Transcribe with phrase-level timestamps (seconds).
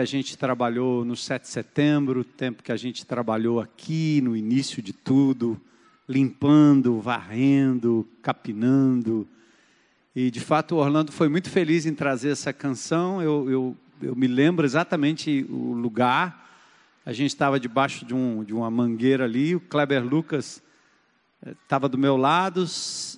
[0.00, 4.82] a gente trabalhou no 7 de setembro, tempo que a gente trabalhou aqui no início
[4.82, 5.60] de tudo,
[6.08, 9.28] limpando, varrendo, capinando.
[10.16, 13.22] E de fato o Orlando foi muito feliz em trazer essa canção.
[13.22, 16.48] Eu, eu, eu me lembro exatamente o lugar.
[17.04, 20.62] A gente estava debaixo de, um, de uma mangueira ali, o Kleber Lucas
[21.62, 22.66] estava do meu lado,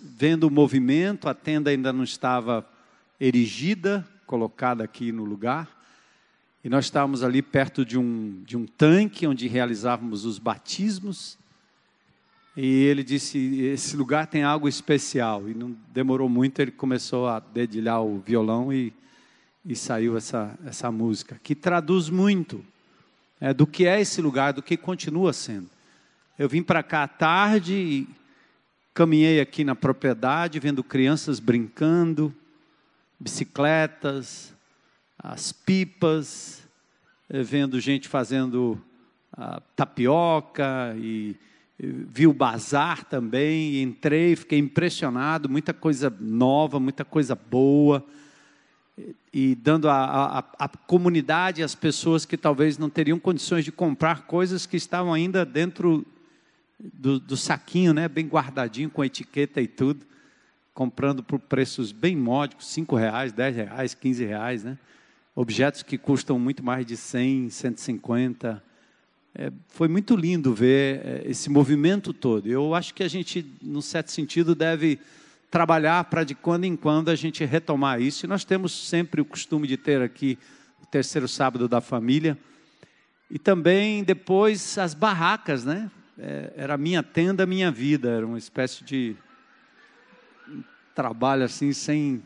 [0.03, 2.69] vendo o movimento, a tenda ainda não estava
[3.20, 5.82] erigida, colocada aqui no lugar.
[6.65, 11.37] E nós estávamos ali perto de um, de um tanque onde realizávamos os batismos.
[12.57, 15.49] E ele disse: Esse lugar tem algo especial.
[15.49, 18.93] E não demorou muito, ele começou a dedilhar o violão e,
[19.65, 22.65] e saiu essa, essa música, que traduz muito
[23.41, 25.69] é, do que é esse lugar, do que continua sendo.
[26.39, 28.09] Eu vim para cá à tarde e
[28.95, 32.33] caminhei aqui na propriedade, vendo crianças brincando,
[33.19, 34.55] bicicletas,
[35.23, 36.62] as pipas,
[37.31, 38.83] eh, vendo gente fazendo
[39.33, 41.37] ah, tapioca e,
[41.79, 48.05] e vi o bazar também, entrei, fiquei impressionado, muita coisa nova, muita coisa boa
[49.33, 54.77] e dando à comunidade, às pessoas que talvez não teriam condições de comprar coisas que
[54.77, 56.07] estavam ainda dentro
[56.79, 60.05] do, do saquinho, né, bem guardadinho, com etiqueta e tudo,
[60.74, 64.77] comprando por preços bem módicos, cinco reais, dez reais, quinze reais, né?
[65.35, 68.63] Objetos que custam muito mais de 100, 150.
[69.35, 72.47] É, foi muito lindo ver é, esse movimento todo.
[72.47, 75.01] Eu acho que a gente, no certo sentido, deve
[75.51, 78.27] trabalhar para de quando em quando a gente retomar isso.
[78.27, 80.39] E nós temos sempre o costume de ter aqui
[80.83, 82.37] o terceiro sábado da família.
[83.31, 85.91] E também depois as barracas, né?
[86.19, 88.11] É, era minha tenda, minha vida.
[88.11, 89.17] Era uma espécie de
[90.95, 92.23] trabalho assim, sem.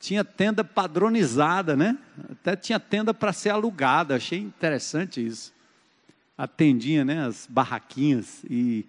[0.00, 1.98] Tinha tenda padronizada, né?
[2.30, 4.16] Até tinha tenda para ser alugada.
[4.16, 5.52] Achei interessante isso.
[6.36, 7.26] A tendinha, né?
[7.26, 8.44] As barraquinhas.
[8.48, 8.86] E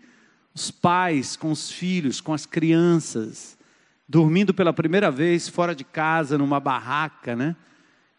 [0.54, 3.58] os pais com os filhos, com as crianças,
[4.08, 7.56] dormindo pela primeira vez fora de casa, numa barraca, né?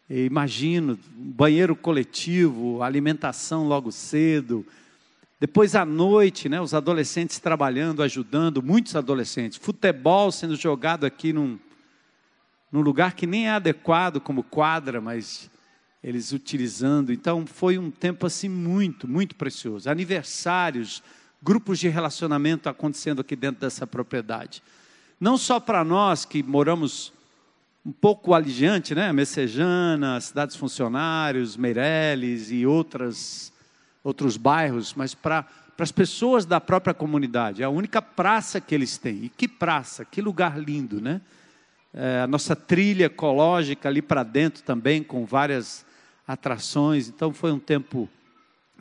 [0.09, 4.65] imagino, banheiro coletivo, alimentação logo cedo,
[5.41, 9.57] depois à noite, né, os adolescentes trabalhando, ajudando, muitos adolescentes.
[9.57, 11.57] Futebol sendo jogado aqui num,
[12.71, 15.49] num lugar que nem é adequado como quadra, mas
[16.03, 17.11] eles utilizando.
[17.11, 19.89] Então foi um tempo assim muito, muito precioso.
[19.89, 21.03] Aniversários,
[21.41, 24.63] grupos de relacionamento acontecendo aqui dentro dessa propriedade.
[25.19, 27.13] Não só para nós que moramos
[27.85, 29.11] um pouco aliviante, né?
[29.11, 33.51] Messejana, Cidades Funcionários, Meireles e outras
[34.03, 35.45] outros bairros, mas para
[35.77, 37.61] as pessoas da própria comunidade.
[37.61, 39.25] É a única praça que eles têm.
[39.25, 41.21] E que praça, que lugar lindo, né?
[41.93, 45.85] É, a nossa trilha ecológica ali para dentro também, com várias
[46.27, 47.09] atrações.
[47.09, 48.09] Então foi um tempo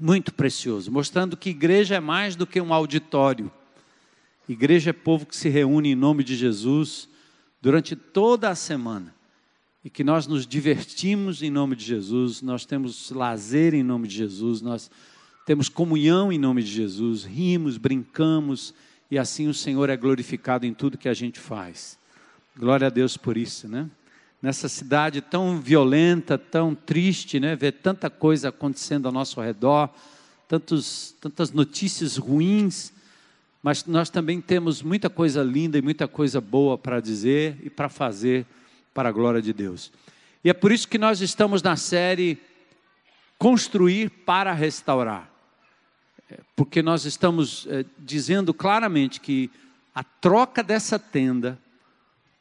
[0.00, 3.50] muito precioso, mostrando que igreja é mais do que um auditório.
[4.48, 7.09] Igreja é povo que se reúne em nome de Jesus
[7.60, 9.15] durante toda a semana.
[9.84, 14.16] E que nós nos divertimos em nome de Jesus, nós temos lazer em nome de
[14.16, 14.91] Jesus, nós
[15.47, 18.75] temos comunhão em nome de Jesus, rimos, brincamos
[19.10, 22.00] e assim o Senhor é glorificado em tudo que a gente faz.
[22.60, 23.89] Glória a Deus por isso, né?
[24.42, 27.57] Nessa cidade tão violenta, tão triste, né?
[27.57, 29.89] Ver tanta coisa acontecendo ao nosso redor,
[30.47, 32.92] tantos, tantas notícias ruins,
[33.62, 37.89] mas nós também temos muita coisa linda e muita coisa boa para dizer e para
[37.89, 38.47] fazer
[38.92, 39.91] para a glória de Deus.
[40.45, 42.39] E é por isso que nós estamos na série
[43.39, 45.30] Construir para Restaurar
[46.54, 49.51] porque nós estamos é, dizendo claramente que
[49.95, 51.59] a troca dessa tenda,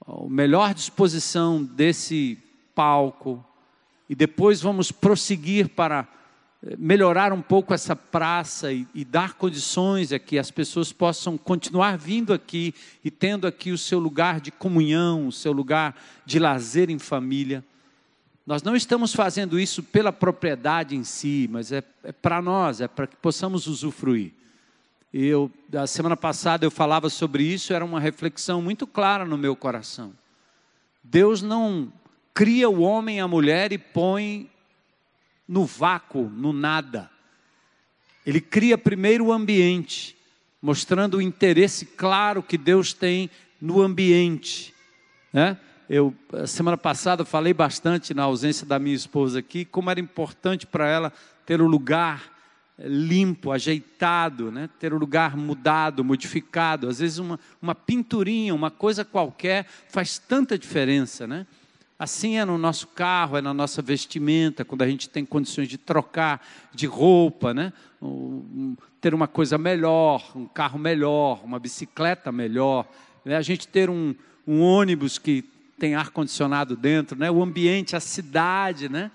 [0.09, 2.37] a melhor disposição desse
[2.73, 3.45] palco,
[4.09, 6.07] e depois vamos prosseguir para
[6.63, 11.37] eh, melhorar um pouco essa praça e, e dar condições a que as pessoas possam
[11.37, 12.73] continuar vindo aqui
[13.03, 15.95] e tendo aqui o seu lugar de comunhão, o seu lugar
[16.25, 17.63] de lazer em família.
[18.47, 22.87] Nós não estamos fazendo isso pela propriedade em si, mas é, é para nós, é
[22.87, 24.33] para que possamos usufruir.
[25.13, 29.55] Eu, a semana passada eu falava sobre isso, era uma reflexão muito clara no meu
[29.55, 30.13] coração.
[31.03, 31.91] Deus não
[32.33, 34.49] cria o homem e a mulher e põe
[35.47, 37.09] no vácuo, no nada.
[38.23, 40.15] Ele cria primeiro o ambiente,
[40.61, 44.75] mostrando o interesse claro que Deus tem no ambiente.
[45.33, 45.57] Né?
[45.89, 46.13] Eu,
[46.45, 51.11] semana passada, falei bastante na ausência da minha esposa aqui, como era importante para ela
[51.47, 52.38] ter o lugar
[52.83, 54.69] limpo, ajeitado, né?
[54.79, 56.87] ter o lugar mudado, modificado.
[56.87, 61.27] Às vezes, uma, uma pinturinha, uma coisa qualquer, faz tanta diferença.
[61.27, 61.45] Né?
[61.97, 65.77] Assim é no nosso carro, é na nossa vestimenta, quando a gente tem condições de
[65.77, 67.73] trocar de roupa, né?
[69.01, 72.87] ter uma coisa melhor, um carro melhor, uma bicicleta melhor,
[73.25, 73.35] né?
[73.35, 74.15] a gente ter um,
[74.47, 75.43] um ônibus que
[75.77, 77.29] tem ar-condicionado dentro, né?
[77.29, 78.87] o ambiente, a cidade.
[78.87, 79.11] Né?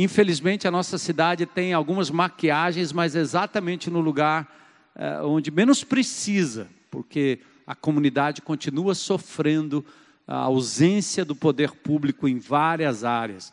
[0.00, 4.48] Infelizmente, a nossa cidade tem algumas maquiagens, mas exatamente no lugar
[4.94, 9.84] é, onde menos precisa, porque a comunidade continua sofrendo
[10.24, 13.52] a ausência do poder público em várias áreas.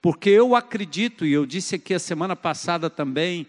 [0.00, 3.44] Porque eu acredito, e eu disse aqui a semana passada também,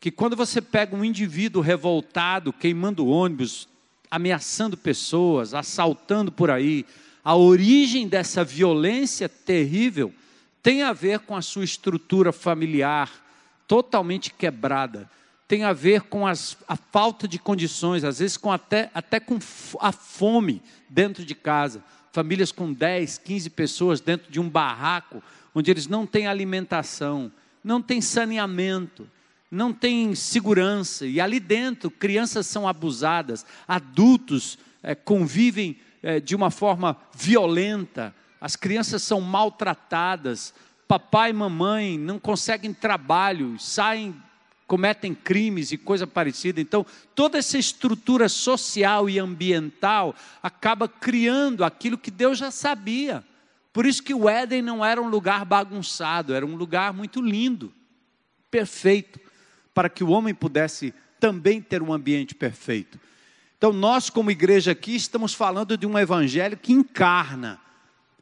[0.00, 3.68] que quando você pega um indivíduo revoltado, queimando ônibus,
[4.10, 6.86] ameaçando pessoas, assaltando por aí,
[7.22, 10.10] a origem dessa violência terrível
[10.62, 13.10] tem a ver com a sua estrutura familiar
[13.66, 15.08] totalmente quebrada,
[15.46, 19.38] tem a ver com as, a falta de condições, às vezes com até, até com
[19.80, 21.82] a fome dentro de casa.
[22.12, 25.22] Famílias com 10, 15 pessoas dentro de um barraco,
[25.54, 27.32] onde eles não têm alimentação,
[27.62, 29.08] não têm saneamento,
[29.50, 36.50] não têm segurança, e ali dentro crianças são abusadas, adultos é, convivem é, de uma
[36.50, 40.54] forma violenta, as crianças são maltratadas,
[40.88, 44.14] papai e mamãe não conseguem trabalho, saem
[44.70, 46.60] cometem crimes e coisa parecida.
[46.60, 53.24] Então, toda essa estrutura social e ambiental acaba criando aquilo que Deus já sabia.
[53.72, 57.72] Por isso que o Éden não era um lugar bagunçado, era um lugar muito lindo,
[58.48, 59.18] perfeito,
[59.74, 62.96] para que o homem pudesse também ter um ambiente perfeito.
[63.58, 67.60] Então, nós, como igreja aqui, estamos falando de um evangelho que encarna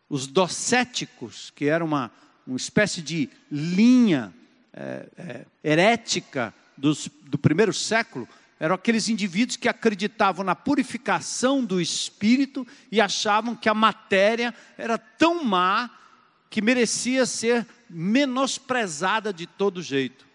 [0.08, 2.10] os docéticos, que era uma,
[2.46, 4.32] uma espécie de linha
[4.72, 8.28] é, é, herética dos, do primeiro século
[8.60, 14.98] eram aqueles indivíduos que acreditavam na purificação do espírito e achavam que a matéria era
[14.98, 15.90] tão má
[16.50, 20.26] que merecia ser menosprezada de todo jeito.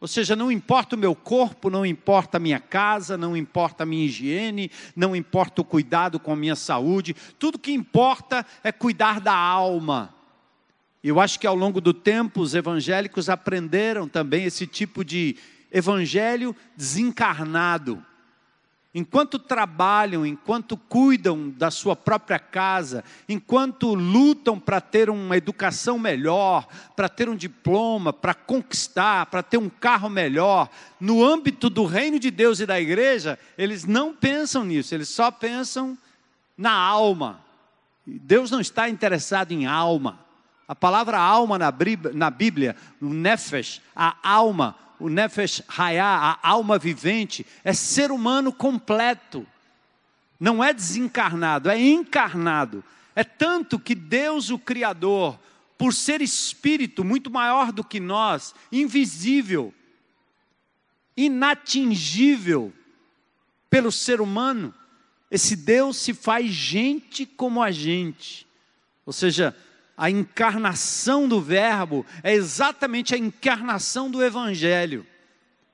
[0.00, 3.86] Ou seja, não importa o meu corpo, não importa a minha casa, não importa a
[3.86, 9.20] minha higiene, não importa o cuidado com a minha saúde, tudo que importa é cuidar
[9.20, 10.14] da alma.
[11.04, 15.36] Eu acho que ao longo do tempo os evangélicos aprenderam também esse tipo de
[15.70, 18.04] evangelho desencarnado.
[18.92, 26.66] Enquanto trabalham, enquanto cuidam da sua própria casa, enquanto lutam para ter uma educação melhor,
[26.96, 32.18] para ter um diploma, para conquistar, para ter um carro melhor, no âmbito do reino
[32.18, 35.96] de Deus e da igreja, eles não pensam nisso, eles só pensam
[36.58, 37.44] na alma.
[38.04, 40.18] Deus não está interessado em alma.
[40.66, 46.06] A palavra alma na Bíblia, o nefesh, a alma, o nefesh hayá,
[46.42, 49.46] a alma vivente, é ser humano completo.
[50.38, 52.84] Não é desencarnado, é encarnado.
[53.16, 55.38] É tanto que Deus, o Criador,
[55.76, 59.74] por ser espírito muito maior do que nós, invisível,
[61.16, 62.72] inatingível
[63.68, 64.74] pelo ser humano,
[65.30, 68.46] esse Deus se faz gente como a gente.
[69.06, 69.56] Ou seja,
[70.00, 75.04] a encarnação do Verbo é exatamente a encarnação do Evangelho.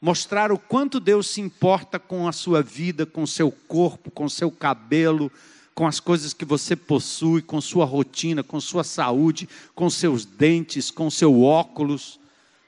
[0.00, 4.24] Mostrar o quanto Deus se importa com a sua vida, com o seu corpo, com
[4.24, 5.30] o seu cabelo,
[5.76, 10.90] com as coisas que você possui, com sua rotina, com sua saúde, com seus dentes,
[10.90, 12.18] com seu óculos.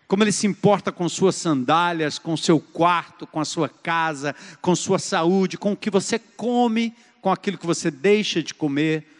[0.06, 4.76] Como ele se importa com suas sandálias, com seu quarto, com a sua casa, com
[4.76, 9.17] sua saúde, com o que você come, com aquilo que você deixa de comer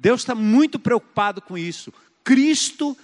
[0.00, 1.92] Deus está muito preocupado com isso.
[2.24, 2.96] Cristo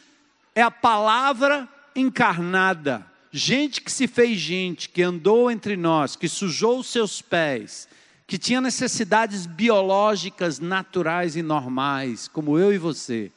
[0.54, 3.04] é a palavra encarnada.
[3.30, 7.86] Gente que se fez gente, que andou entre nós, que sujou os seus pés,
[8.26, 13.30] que tinha necessidades biológicas, naturais e normais, como eu e você.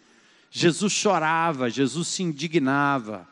[0.50, 3.28] Jesus chorava, Jesus se indignava,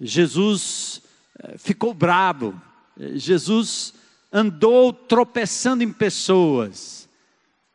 [0.00, 1.02] Jesus
[1.40, 2.54] eh, ficou bravo,
[2.96, 3.94] Jesus
[4.32, 6.99] andou tropeçando em pessoas.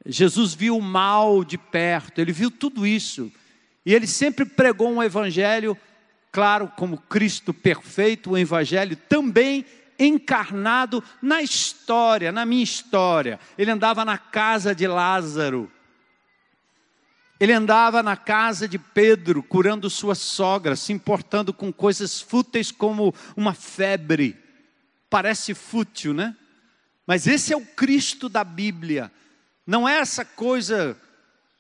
[0.06, 3.32] Jesus viu o mal de perto, ele viu tudo isso.
[3.86, 5.78] E ele sempre pregou um evangelho,
[6.32, 9.66] claro, como Cristo perfeito, um evangelho também
[9.98, 13.40] encarnado na história, na minha história.
[13.58, 15.72] Ele andava na casa de Lázaro.
[17.40, 23.14] Ele andava na casa de Pedro, curando sua sogra, se importando com coisas fúteis como
[23.36, 24.38] uma febre.
[25.10, 26.36] Parece fútil, né?
[27.06, 29.12] Mas esse é o Cristo da Bíblia
[29.66, 30.98] não é essa coisa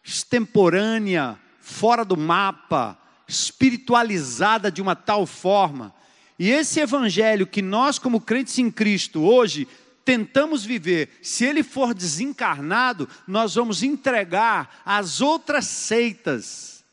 [0.03, 2.97] extemporânea, fora do mapa,
[3.27, 5.93] espiritualizada de uma tal forma.
[6.37, 9.67] E esse evangelho que nós, como crentes em Cristo, hoje
[10.03, 16.85] tentamos viver, se ele for desencarnado, nós vamos entregar às outras seitas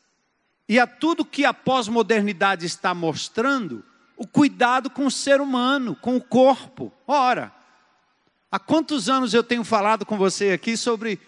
[0.67, 3.85] e a tudo que a pós-modernidade está mostrando,
[4.17, 6.91] o cuidado com o ser humano, com o corpo.
[7.05, 7.53] Ora,
[8.53, 11.19] há quantos anos eu tenho falado com você aqui sobre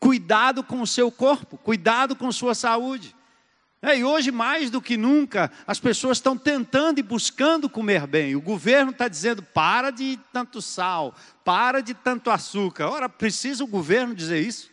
[0.00, 3.14] cuidado com o seu corpo, cuidado com sua saúde?
[3.80, 8.34] É, e hoje, mais do que nunca, as pessoas estão tentando e buscando comer bem.
[8.34, 12.88] O governo está dizendo: para de tanto sal, para de tanto açúcar.
[12.88, 14.68] Ora, precisa o governo dizer isso?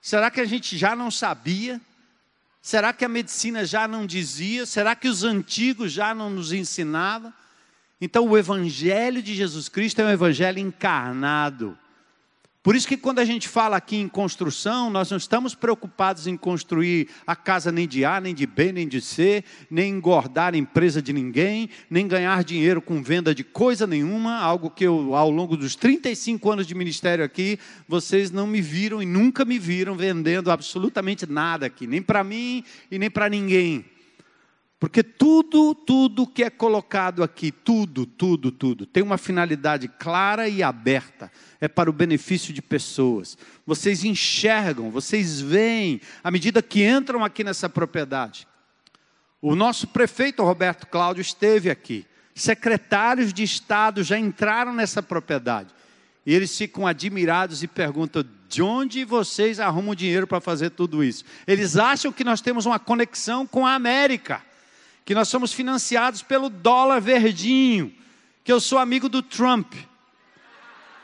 [0.00, 1.80] Será que a gente já não sabia?
[2.62, 4.64] Será que a medicina já não dizia?
[4.64, 7.32] Será que os antigos já não nos ensinavam?
[8.00, 11.76] Então, o Evangelho de Jesus Cristo é um Evangelho encarnado.
[12.66, 16.36] Por isso que quando a gente fala aqui em construção, nós não estamos preocupados em
[16.36, 20.56] construir a casa nem de A, nem de B, nem de C, nem engordar a
[20.56, 25.30] empresa de ninguém, nem ganhar dinheiro com venda de coisa nenhuma, algo que eu, ao
[25.30, 29.94] longo dos 35 anos de ministério aqui, vocês não me viram e nunca me viram
[29.94, 33.84] vendendo absolutamente nada aqui, nem para mim e nem para ninguém.
[34.78, 40.62] Porque tudo, tudo que é colocado aqui, tudo, tudo, tudo, tem uma finalidade clara e
[40.62, 41.32] aberta.
[41.58, 43.38] É para o benefício de pessoas.
[43.66, 48.46] Vocês enxergam, vocês veem, à medida que entram aqui nessa propriedade.
[49.40, 52.04] O nosso prefeito Roberto Cláudio esteve aqui.
[52.34, 55.74] Secretários de Estado já entraram nessa propriedade.
[56.26, 61.24] E eles ficam admirados e perguntam: de onde vocês arrumam dinheiro para fazer tudo isso?
[61.46, 64.42] Eles acham que nós temos uma conexão com a América
[65.06, 67.94] que nós somos financiados pelo dólar verdinho,
[68.42, 69.72] que eu sou amigo do Trump.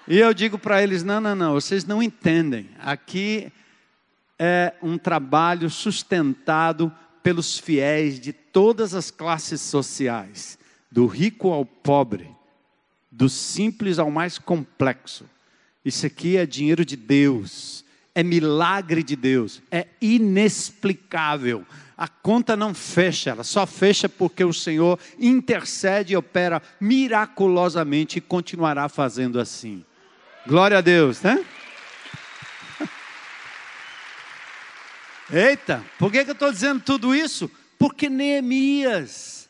[0.09, 2.69] E eu digo para eles: não, não, não, vocês não entendem.
[2.81, 3.51] Aqui
[4.37, 6.93] é um trabalho sustentado
[7.23, 10.59] pelos fiéis de todas as classes sociais,
[10.91, 12.29] do rico ao pobre,
[13.09, 15.25] do simples ao mais complexo.
[15.85, 21.65] Isso aqui é dinheiro de Deus, é milagre de Deus, é inexplicável
[21.97, 28.21] a conta não fecha, ela só fecha porque o Senhor intercede e opera miraculosamente e
[28.21, 29.85] continuará fazendo assim.
[30.47, 31.45] Glória a Deus, né?
[35.31, 37.51] Eita, por que, que eu estou dizendo tudo isso?
[37.79, 39.43] Porque Neemias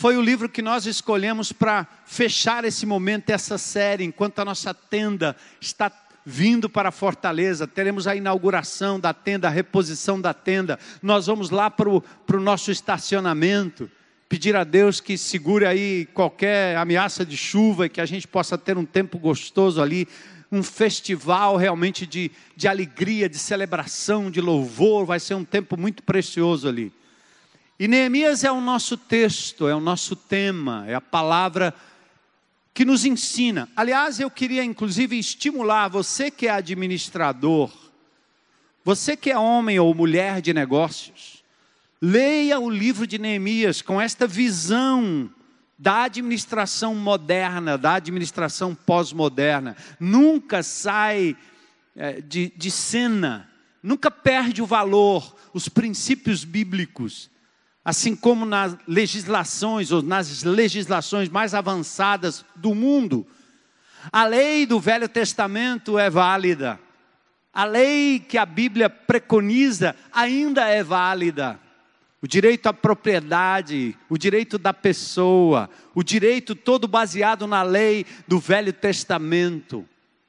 [0.00, 4.72] foi o livro que nós escolhemos para fechar esse momento, essa série, enquanto a nossa
[4.72, 5.92] tenda está
[6.30, 10.78] vindo para fortaleza, teremos a inauguração da tenda, a reposição da tenda.
[11.02, 13.90] Nós vamos lá para o nosso estacionamento,
[14.28, 18.56] pedir a Deus que segure aí qualquer ameaça de chuva e que a gente possa
[18.56, 20.06] ter um tempo gostoso ali,
[20.52, 25.04] um festival realmente de, de alegria, de celebração, de louvor.
[25.04, 26.92] Vai ser um tempo muito precioso ali.
[27.78, 31.74] E Neemias é o nosso texto, é o nosso tema, é a palavra
[32.80, 33.68] que nos ensina.
[33.76, 37.70] Aliás, eu queria inclusive estimular você que é administrador,
[38.82, 41.44] você que é homem ou mulher de negócios,
[42.00, 45.30] leia o livro de Neemias com esta visão
[45.78, 49.76] da administração moderna, da administração pós-moderna.
[50.00, 51.36] Nunca sai
[51.94, 53.46] é, de, de cena,
[53.82, 57.28] nunca perde o valor, os princípios bíblicos
[57.84, 63.26] assim como nas legislações ou nas legislações mais avançadas do mundo,
[64.12, 66.80] a lei do Velho Testamento é válida.
[67.52, 71.58] A lei que a Bíblia preconiza ainda é válida.
[72.22, 78.38] O direito à propriedade, o direito da pessoa, o direito todo baseado na lei do
[78.38, 79.86] Velho Testamento.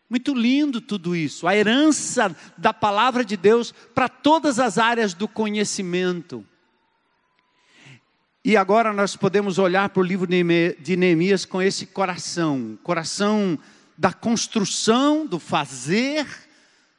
[0.10, 5.28] Muito lindo tudo isso, a herança da palavra de Deus para todas as áreas do
[5.28, 6.46] conhecimento.
[8.44, 13.58] E agora nós podemos olhar para o livro de Neemias com esse coração, coração
[13.96, 16.26] da construção, do fazer,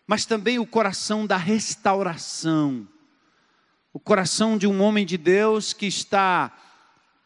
[0.07, 2.87] mas também o coração da restauração.
[3.93, 6.57] O coração de um homem de Deus que está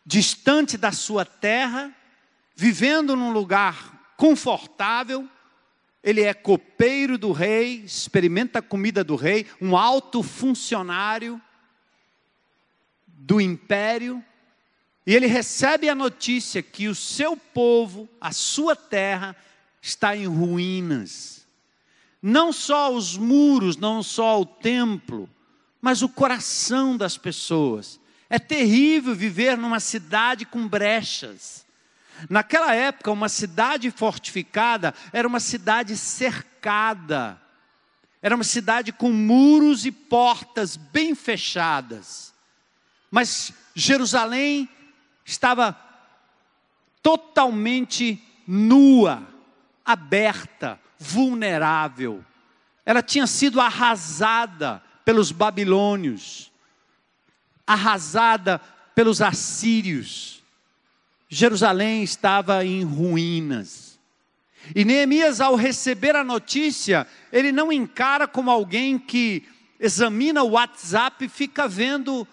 [0.05, 1.95] distante da sua terra,
[2.57, 5.29] vivendo num lugar confortável,
[6.03, 11.39] ele é copeiro do rei, experimenta a comida do rei, um alto funcionário,
[13.19, 14.23] do império,
[15.07, 19.37] e ele recebe a notícia que o seu povo, a sua terra,
[19.81, 21.47] está em ruínas.
[22.21, 25.31] Não só os muros, não só o templo,
[25.81, 28.01] mas o coração das pessoas.
[28.29, 31.65] É terrível viver numa cidade com brechas.
[32.29, 37.41] Naquela época, uma cidade fortificada era uma cidade cercada,
[38.21, 42.35] era uma cidade com muros e portas bem fechadas.
[43.11, 44.69] Mas Jerusalém
[45.25, 45.77] estava
[47.03, 49.27] totalmente nua,
[49.85, 52.25] aberta, vulnerável.
[52.85, 56.51] Ela tinha sido arrasada pelos babilônios,
[57.67, 58.61] arrasada
[58.95, 60.43] pelos assírios.
[61.29, 63.99] Jerusalém estava em ruínas.
[64.75, 69.47] E Neemias, ao receber a notícia, ele não encara como alguém que
[69.79, 72.27] examina o WhatsApp e fica vendo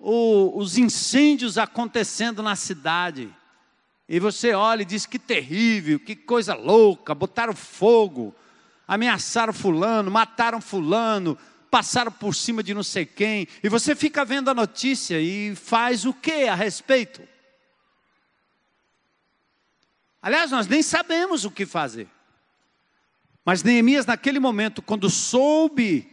[0.00, 3.32] o, os incêndios acontecendo na cidade.
[4.08, 8.34] E você olha e diz que terrível, que coisa louca, botaram fogo,
[8.88, 11.38] ameaçaram fulano, mataram fulano,
[11.70, 13.46] passaram por cima de não sei quem.
[13.62, 17.20] E você fica vendo a notícia e faz o que a respeito?
[20.22, 22.08] Aliás, nós nem sabemos o que fazer.
[23.44, 26.10] Mas Neemias, naquele momento, quando soube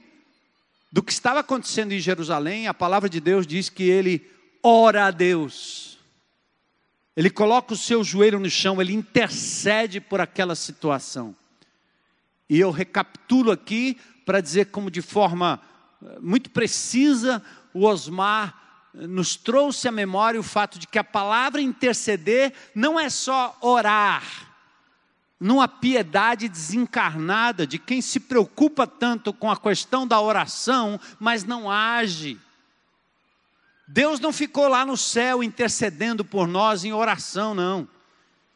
[0.91, 4.29] do que estava acontecendo em Jerusalém, a palavra de Deus diz que ele
[4.63, 5.97] ora a Deus
[7.17, 11.35] ele coloca o seu joelho no chão, ele intercede por aquela situação.
[12.47, 15.59] E eu recapitulo aqui para dizer como de forma
[15.99, 17.41] eh, muito precisa
[17.73, 18.55] o Osmar
[18.93, 23.57] eh, nos trouxe à memória o fato de que a palavra interceder não é só
[23.61, 24.46] orar,
[25.39, 31.69] numa piedade desencarnada de quem se preocupa tanto com a questão da oração, mas não
[31.69, 32.39] age.
[33.87, 37.87] Deus não ficou lá no céu intercedendo por nós em oração, não.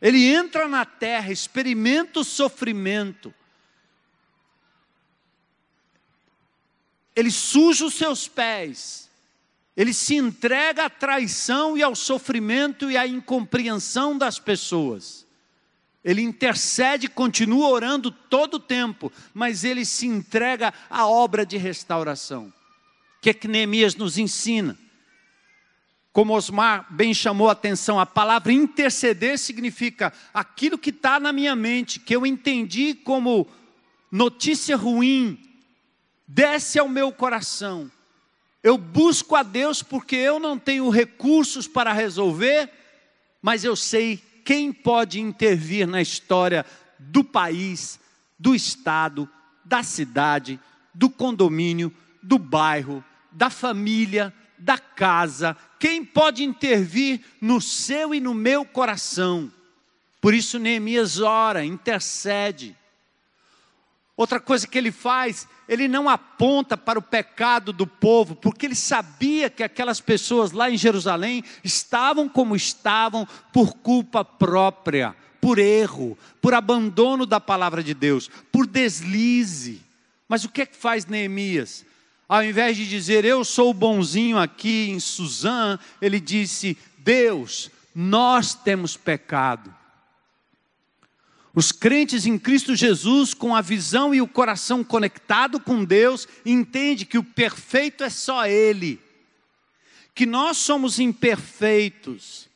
[0.02, 3.34] Ele entra na terra, experimenta o sofrimento.
[7.16, 9.10] Ele suja os seus pés.
[9.78, 15.26] Ele se entrega à traição e ao sofrimento e à incompreensão das pessoas.
[16.04, 22.46] Ele intercede, continua orando todo o tempo, mas ele se entrega à obra de restauração.
[22.48, 24.78] O que, é que Neemias nos ensina?
[26.12, 31.56] Como Osmar bem chamou a atenção, a palavra interceder significa aquilo que está na minha
[31.56, 33.48] mente, que eu entendi como
[34.12, 35.40] notícia ruim,
[36.28, 37.90] desce ao meu coração.
[38.64, 42.70] Eu busco a Deus porque eu não tenho recursos para resolver,
[43.42, 46.66] mas eu sei quem pode intervir na história
[47.00, 48.00] do país,
[48.38, 49.30] do estado,
[49.64, 50.60] da cidade,
[50.94, 58.34] do condomínio, do bairro, da família, da casa, quem pode intervir no seu e no
[58.34, 59.52] meu coração.
[60.20, 62.78] Por isso Neemias ora, intercede.
[64.22, 68.76] Outra coisa que ele faz, ele não aponta para o pecado do povo, porque ele
[68.76, 76.16] sabia que aquelas pessoas lá em Jerusalém estavam como estavam por culpa própria, por erro,
[76.40, 79.82] por abandono da palavra de Deus, por deslize.
[80.30, 81.84] Mas o que é que faz Neemias?
[82.30, 88.96] Ao invés de dizer eu sou bonzinho aqui em Suzã, ele disse: Deus, nós temos
[88.96, 89.81] pecado.
[91.54, 97.06] Os crentes em Cristo Jesus, com a visão e o coração conectado com Deus, entende
[97.06, 99.00] que o perfeito é só Ele,
[100.16, 102.50] que nós somos imperfeitos.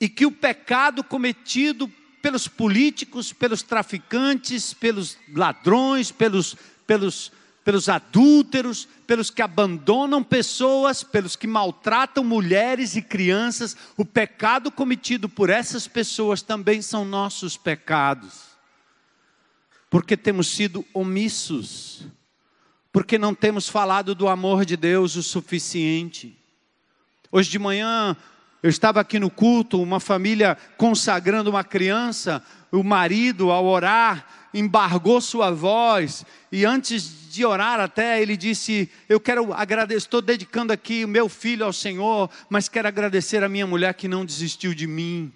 [0.00, 1.86] E que o pecado cometido
[2.22, 7.30] pelos políticos, pelos traficantes, pelos ladrões, pelos, pelos
[7.64, 15.28] pelos adúlteros, pelos que abandonam pessoas, pelos que maltratam mulheres e crianças, o pecado cometido
[15.28, 18.50] por essas pessoas também são nossos pecados.
[19.90, 22.06] Porque temos sido omissos,
[22.92, 26.36] porque não temos falado do amor de Deus o suficiente.
[27.30, 28.16] Hoje de manhã,
[28.62, 32.42] eu estava aqui no culto, uma família consagrando uma criança,
[32.72, 39.20] o marido, ao orar, embargou sua voz, e antes de orar até, ele disse: Eu
[39.20, 43.66] quero agradecer, estou dedicando aqui o meu filho ao Senhor, mas quero agradecer a minha
[43.66, 45.32] mulher que não desistiu de mim.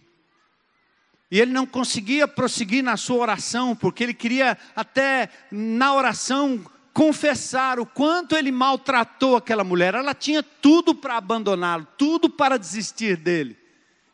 [1.30, 7.80] E ele não conseguia prosseguir na sua oração, porque ele queria até na oração confessar
[7.80, 9.94] o quanto ele maltratou aquela mulher.
[9.94, 13.56] Ela tinha tudo para abandoná-lo, tudo para desistir dele.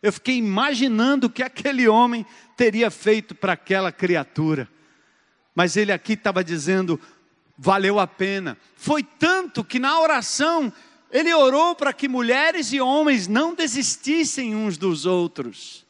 [0.02, 2.24] Eu fiquei imaginando o que aquele homem
[2.56, 4.68] teria feito para aquela criatura.
[5.54, 6.98] Mas ele aqui estava dizendo:
[7.62, 8.56] valeu a pena.
[8.74, 10.72] Foi tanto que na oração
[11.12, 15.84] ele orou para que mulheres e homens não desistissem uns dos outros.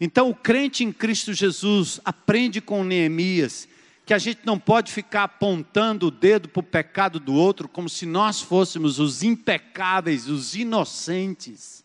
[0.00, 3.68] Então o crente em Cristo Jesus aprende com Neemias
[4.04, 7.88] que a gente não pode ficar apontando o dedo para o pecado do outro como
[7.88, 11.84] se nós fôssemos os impecáveis, os inocentes.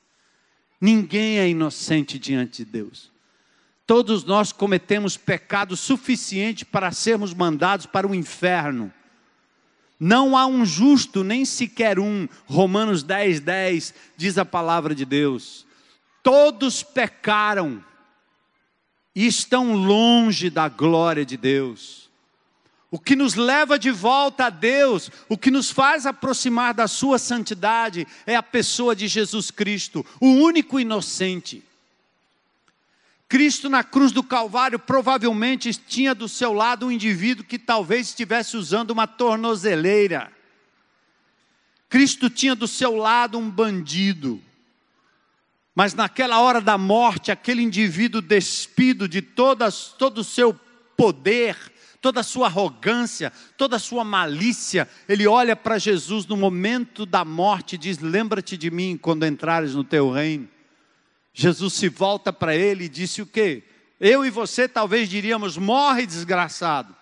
[0.82, 3.12] Ninguém é inocente diante de Deus.
[3.90, 8.94] Todos nós cometemos pecado suficiente para sermos mandados para o inferno.
[10.00, 12.28] Não há um justo, nem sequer um.
[12.46, 15.66] Romanos 10, 10 diz a palavra de Deus.
[16.22, 17.84] Todos pecaram
[19.16, 22.12] e estão longe da glória de Deus.
[22.92, 27.18] O que nos leva de volta a Deus, o que nos faz aproximar da Sua
[27.18, 31.68] santidade, é a pessoa de Jesus Cristo, o único inocente.
[33.30, 38.58] Cristo na cruz do Calvário provavelmente tinha do seu lado um indivíduo que talvez estivesse
[38.58, 40.32] usando uma tornozeleira.
[41.88, 44.42] Cristo tinha do seu lado um bandido.
[45.76, 50.60] Mas naquela hora da morte, aquele indivíduo despido de todas, todo o seu
[50.98, 51.56] poder,
[52.02, 57.24] toda a sua arrogância, toda a sua malícia, ele olha para Jesus no momento da
[57.24, 60.50] morte e diz: Lembra-te de mim quando entrares no teu reino.
[61.40, 63.64] Jesus se volta para ele e disse o quê?
[63.98, 66.94] Eu e você talvez diríamos: morre desgraçado.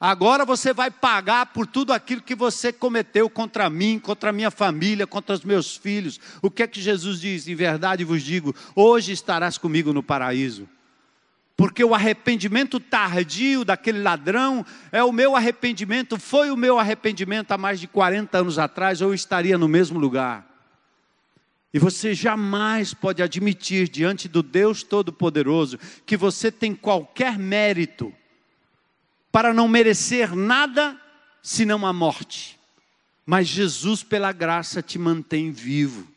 [0.00, 4.50] Agora você vai pagar por tudo aquilo que você cometeu contra mim, contra a minha
[4.50, 6.18] família, contra os meus filhos.
[6.42, 7.46] O que é que Jesus diz?
[7.46, 10.68] Em verdade vos digo: hoje estarás comigo no paraíso.
[11.56, 17.58] Porque o arrependimento tardio daquele ladrão é o meu arrependimento, foi o meu arrependimento há
[17.58, 20.49] mais de 40 anos atrás, eu estaria no mesmo lugar.
[21.72, 28.12] E você jamais pode admitir diante do Deus Todo-Poderoso que você tem qualquer mérito
[29.30, 31.00] para não merecer nada
[31.42, 32.58] senão a morte.
[33.24, 36.08] Mas Jesus, pela graça, te mantém vivo.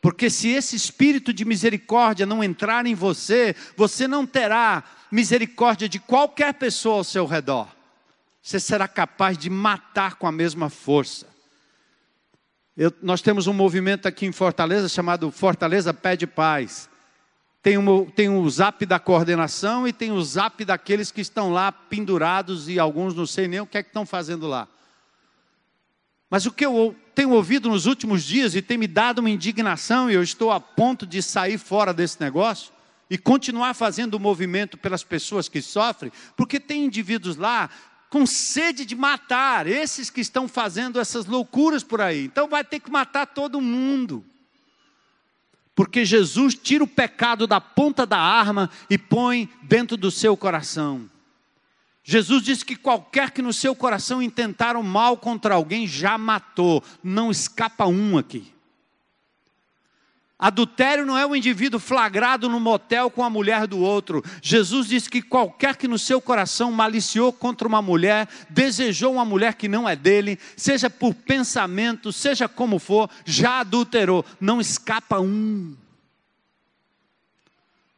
[0.00, 5.98] Porque se esse espírito de misericórdia não entrar em você, você não terá misericórdia de
[5.98, 7.74] qualquer pessoa ao seu redor.
[8.42, 11.33] Você será capaz de matar com a mesma força.
[12.76, 16.88] Eu, nós temos um movimento aqui em Fortaleza chamado Fortaleza Pede Paz.
[17.62, 21.70] Tem, um, tem o zap da coordenação e tem o zap daqueles que estão lá
[21.70, 24.66] pendurados e alguns não sei nem o que é que estão fazendo lá.
[26.28, 30.10] Mas o que eu tenho ouvido nos últimos dias e tem me dado uma indignação,
[30.10, 32.72] e eu estou a ponto de sair fora desse negócio
[33.08, 37.70] e continuar fazendo o movimento pelas pessoas que sofrem, porque tem indivíduos lá
[38.14, 42.26] com sede de matar esses que estão fazendo essas loucuras por aí.
[42.26, 44.24] Então vai ter que matar todo mundo.
[45.74, 51.10] Porque Jesus tira o pecado da ponta da arma e põe dentro do seu coração.
[52.04, 56.84] Jesus disse que qualquer que no seu coração intentar o mal contra alguém já matou,
[57.02, 58.53] não escapa um aqui.
[60.44, 64.22] Adultério não é o indivíduo flagrado no motel com a mulher do outro.
[64.42, 69.54] Jesus disse que qualquer que no seu coração maliciou contra uma mulher, desejou uma mulher
[69.54, 74.22] que não é dele, seja por pensamento, seja como for, já adulterou.
[74.38, 75.74] Não escapa um.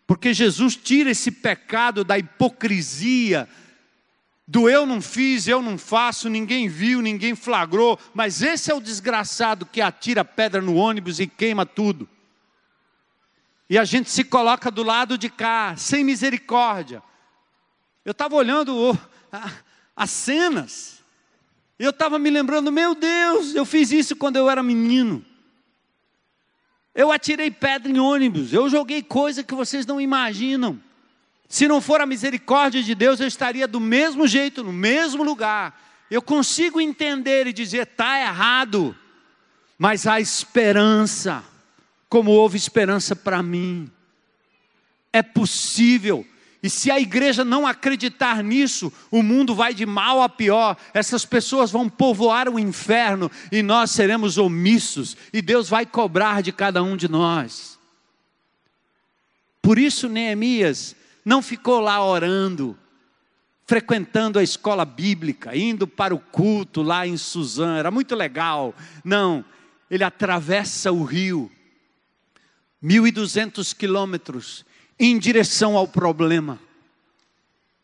[0.07, 3.49] Porque Jesus tira esse pecado da hipocrisia,
[4.47, 8.81] do eu não fiz, eu não faço, ninguém viu, ninguém flagrou, mas esse é o
[8.81, 12.09] desgraçado que atira pedra no ônibus e queima tudo.
[13.69, 17.03] E a gente se coloca do lado de cá, sem misericórdia.
[18.05, 18.97] Eu estava olhando
[19.95, 21.03] as cenas,
[21.79, 25.25] e eu estava me lembrando, meu Deus, eu fiz isso quando eu era menino.
[26.95, 30.81] Eu atirei pedra em ônibus, eu joguei coisa que vocês não imaginam.
[31.49, 35.79] Se não for a misericórdia de Deus, eu estaria do mesmo jeito, no mesmo lugar.
[36.11, 38.97] Eu consigo entender e dizer, está errado,
[39.77, 41.45] mas há esperança
[42.09, 43.91] como houve esperança para mim.
[45.13, 46.27] É possível.
[46.63, 50.77] E se a igreja não acreditar nisso, o mundo vai de mal a pior.
[50.93, 56.53] Essas pessoas vão povoar o inferno e nós seremos omissos e Deus vai cobrar de
[56.53, 57.79] cada um de nós.
[59.63, 62.79] Por isso Neemias não ficou lá orando,
[63.67, 68.75] frequentando a escola bíblica, indo para o culto lá em Suzã, era muito legal.
[69.05, 69.45] Não,
[69.91, 71.51] ele atravessa o rio
[72.83, 74.65] 1.200 quilômetros
[74.99, 76.61] em direção ao problema.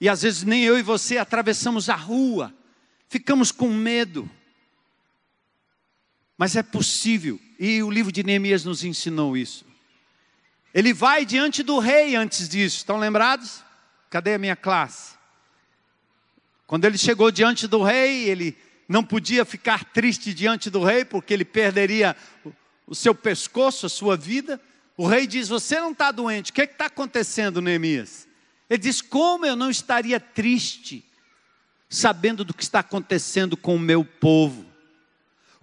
[0.00, 2.52] E às vezes nem eu e você atravessamos a rua,
[3.08, 4.28] ficamos com medo.
[6.36, 9.64] Mas é possível, e o livro de Neemias nos ensinou isso.
[10.74, 13.62] Ele vai diante do rei antes disso, estão lembrados?
[14.10, 15.14] Cadê a minha classe?
[16.66, 18.56] Quando ele chegou diante do rei, ele
[18.88, 22.16] não podia ficar triste diante do rei, porque ele perderia
[22.86, 24.60] o seu pescoço, a sua vida.
[25.02, 28.28] O rei diz: Você não está doente, o que é está acontecendo, Neemias?
[28.70, 31.04] Ele diz: Como eu não estaria triste,
[31.88, 34.64] sabendo do que está acontecendo com o meu povo?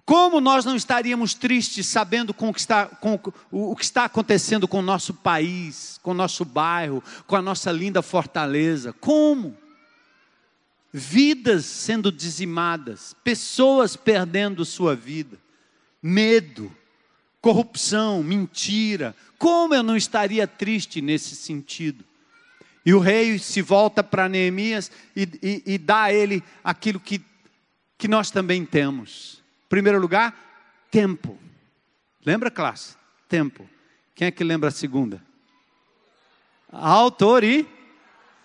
[0.04, 3.18] Como nós não estaríamos tristes sabendo com o, que está, com
[3.50, 7.72] o que está acontecendo com o nosso país, com o nosso bairro, com a nossa
[7.72, 8.92] linda fortaleza?
[8.92, 9.56] Como?
[10.92, 15.38] Vidas sendo dizimadas, pessoas perdendo sua vida,
[16.02, 16.70] medo,
[17.40, 19.14] corrupção, mentira.
[19.38, 22.04] Como eu não estaria triste nesse sentido?
[22.84, 27.20] E o rei se volta para Neemias e, e, e, dá a ele aquilo que,
[27.98, 29.42] que nós também temos.
[29.66, 30.34] Em primeiro lugar,
[30.90, 31.38] tempo.
[32.24, 32.96] Lembra, classe?
[33.28, 33.68] Tempo.
[34.14, 35.22] Quem é que lembra a segunda?
[36.70, 37.66] Autor e.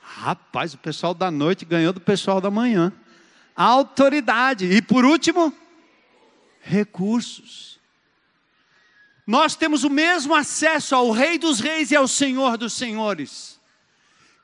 [0.01, 2.93] Rapaz, o pessoal da noite ganhou do pessoal da manhã.
[3.55, 4.65] Autoridade.
[4.65, 5.53] E por último,
[6.62, 7.74] recursos.
[9.25, 13.59] Nós temos o mesmo acesso ao Rei dos Reis e ao Senhor dos Senhores.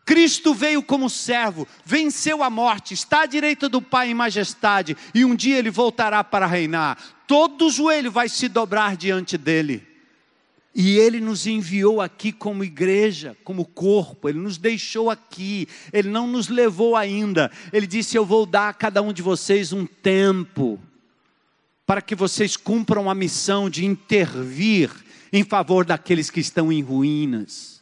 [0.03, 5.23] Cristo veio como servo, venceu a morte, está à direita do Pai em majestade, e
[5.23, 6.97] um dia ele voltará para reinar.
[7.27, 9.87] Todo joelho vai se dobrar diante dele.
[10.73, 16.25] E ele nos enviou aqui como igreja, como corpo, ele nos deixou aqui, ele não
[16.25, 17.51] nos levou ainda.
[17.73, 20.79] Ele disse: Eu vou dar a cada um de vocês um tempo,
[21.91, 24.89] para que vocês cumpram a missão de intervir
[25.33, 27.81] em favor daqueles que estão em ruínas,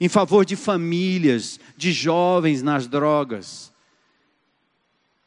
[0.00, 3.70] em favor de famílias, de jovens nas drogas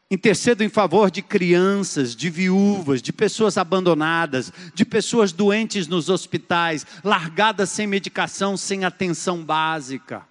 [0.10, 6.86] Intercedo em favor de crianças, de viúvas, de pessoas abandonadas, de pessoas doentes nos hospitais,
[7.04, 10.26] largadas sem medicação, sem atenção básica.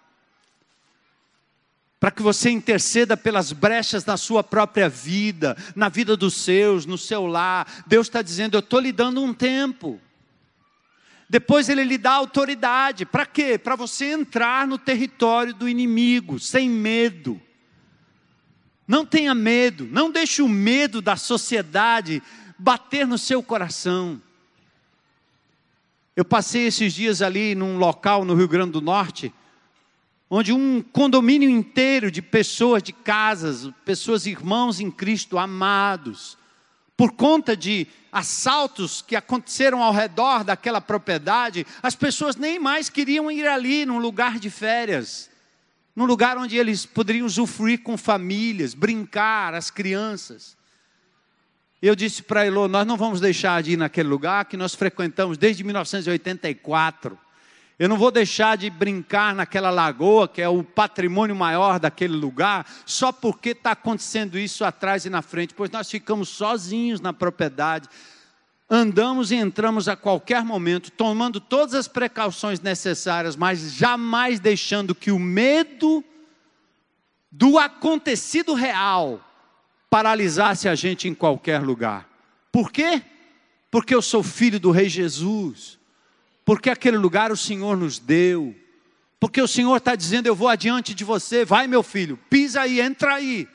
[2.04, 6.98] Para que você interceda pelas brechas na sua própria vida, na vida dos seus, no
[6.98, 7.66] seu lar.
[7.86, 9.98] Deus está dizendo: Eu estou lhe dando um tempo.
[11.30, 13.06] Depois ele lhe dá autoridade.
[13.06, 13.56] Para quê?
[13.56, 17.40] Para você entrar no território do inimigo, sem medo
[18.86, 22.22] não tenha medo, não deixe o medo da sociedade
[22.58, 24.20] bater no seu coração.
[26.14, 29.32] Eu passei esses dias ali num local no Rio Grande do Norte,
[30.36, 36.36] onde um condomínio inteiro de pessoas, de casas, pessoas irmãos em Cristo, amados,
[36.96, 43.30] por conta de assaltos que aconteceram ao redor daquela propriedade, as pessoas nem mais queriam
[43.30, 45.30] ir ali num lugar de férias
[45.94, 50.56] num lugar onde eles poderiam usufruir com famílias, brincar, as crianças.
[51.80, 55.38] Eu disse para Elô: nós não vamos deixar de ir naquele lugar que nós frequentamos
[55.38, 57.16] desde 1984.
[57.78, 62.64] Eu não vou deixar de brincar naquela lagoa, que é o patrimônio maior daquele lugar,
[62.86, 67.88] só porque está acontecendo isso atrás e na frente, pois nós ficamos sozinhos na propriedade,
[68.70, 75.10] andamos e entramos a qualquer momento, tomando todas as precauções necessárias, mas jamais deixando que
[75.10, 76.04] o medo
[77.30, 79.20] do acontecido real
[79.90, 82.08] paralisasse a gente em qualquer lugar.
[82.52, 83.02] Por quê?
[83.68, 85.78] Porque eu sou filho do Rei Jesus,
[86.44, 88.54] porque aquele lugar o Senhor nos deu,
[89.18, 92.80] porque o Senhor está dizendo: Eu vou adiante de você, vai meu filho, pisa aí,
[92.80, 93.48] entra aí.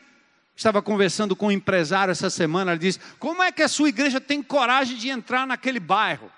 [0.56, 4.20] Estava conversando com um empresário essa semana, ele disse: Como é que a sua igreja
[4.20, 6.32] tem coragem de entrar naquele bairro?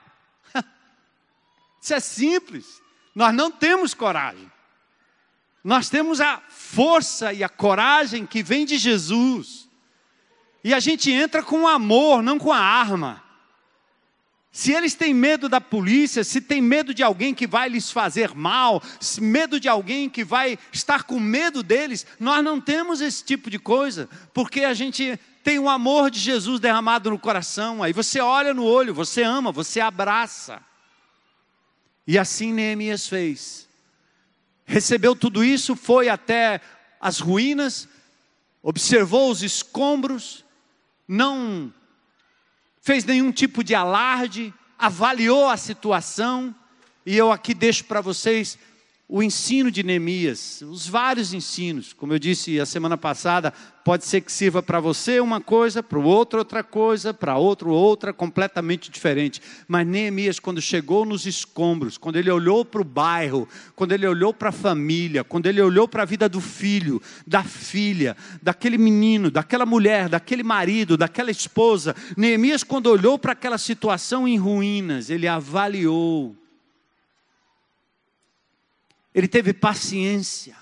[1.82, 2.82] Isso é simples.
[3.16, 4.52] Nós não temos coragem.
[5.64, 9.70] Nós temos a força e a coragem que vem de Jesus.
[10.64, 13.24] E a gente entra com amor, não com a arma.
[14.52, 18.36] Se eles têm medo da polícia, se tem medo de alguém que vai lhes fazer
[18.36, 18.84] mal,
[19.22, 23.58] medo de alguém que vai estar com medo deles, nós não temos esse tipo de
[23.58, 28.54] coisa, porque a gente tem o amor de Jesus derramado no coração, aí você olha
[28.54, 30.62] no olho, você ama, você abraça.
[32.06, 33.70] E assim Neemias fez.
[34.66, 36.60] Recebeu tudo isso, foi até
[37.00, 37.88] as ruínas,
[38.62, 40.44] observou os escombros,
[41.08, 41.74] não
[42.82, 46.54] fez nenhum tipo de alarde, avaliou a situação,
[47.06, 48.58] e eu aqui deixo para vocês
[49.13, 54.21] o ensino de Neemias, os vários ensinos, como eu disse a semana passada, pode ser
[54.21, 58.89] que sirva para você uma coisa, para o outro outra coisa, para outro outra, completamente
[58.89, 59.41] diferente.
[59.67, 64.34] Mas Neemias, quando chegou nos escombros, quando ele olhou para o bairro, quando ele olhou
[64.34, 69.30] para a família, quando ele olhou para a vida do filho, da filha, daquele menino,
[69.30, 75.28] daquela mulher, daquele marido, daquela esposa, Neemias, quando olhou para aquela situação em ruínas, ele
[75.28, 76.41] avaliou
[79.13, 80.56] ele teve paciência.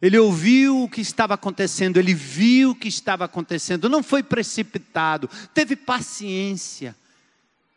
[0.00, 5.30] Ele ouviu o que estava acontecendo, ele viu o que estava acontecendo, não foi precipitado,
[5.54, 6.94] teve paciência.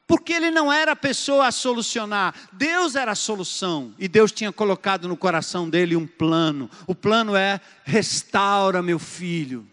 [0.05, 4.51] Porque ele não era a pessoa a solucionar, Deus era a solução, e Deus tinha
[4.51, 6.69] colocado no coração dele um plano.
[6.85, 9.67] O plano é: restaura meu filho.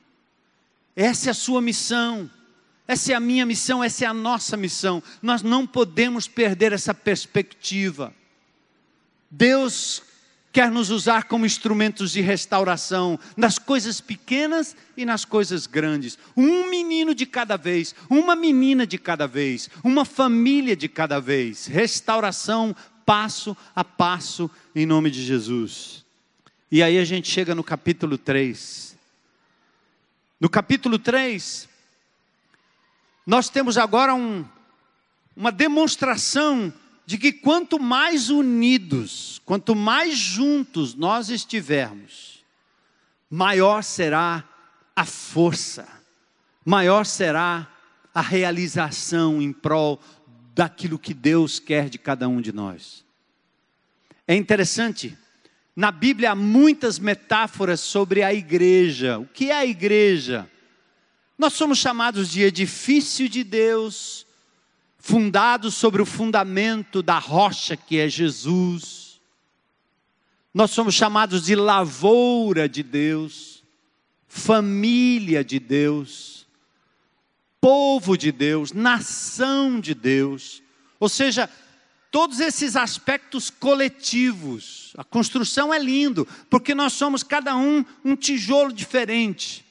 [0.95, 2.31] Essa é a sua missão.
[2.87, 5.03] Essa é a minha missão, essa é a nossa missão.
[5.23, 8.13] Nós não podemos perder essa perspectiva.
[9.37, 10.01] Deus
[10.53, 16.17] quer nos usar como instrumentos de restauração nas coisas pequenas e nas coisas grandes.
[16.37, 21.67] Um menino de cada vez, uma menina de cada vez, uma família de cada vez.
[21.67, 26.05] Restauração passo a passo em nome de Jesus.
[26.71, 28.97] E aí a gente chega no capítulo 3.
[30.41, 31.69] No capítulo 3,
[33.27, 34.45] nós temos agora um,
[35.37, 36.73] uma demonstração
[37.07, 42.43] de que quanto mais unidos, quanto mais juntos nós estivermos,
[43.29, 44.45] maior será
[44.97, 45.87] a força,
[46.65, 47.69] maior será
[48.15, 50.01] a realização em prol
[50.55, 53.05] daquilo que Deus quer de cada um de nós.
[54.27, 55.19] É interessante,
[55.77, 59.19] na Bíblia há muitas metáforas sobre a igreja.
[59.19, 60.49] O que é a igreja?
[61.37, 64.24] Nós somos chamados de edifício de Deus,
[65.07, 69.21] fundado sobre o fundamento da rocha que é Jesus.
[70.53, 73.63] Nós somos chamados de lavoura de Deus,
[74.27, 76.47] família de Deus,
[77.61, 80.63] povo de Deus, nação de Deus.
[80.99, 81.51] Ou seja,
[82.11, 84.95] todos esses aspectos coletivos.
[84.97, 89.65] A construção é lindo, porque nós somos cada um um tijolo diferente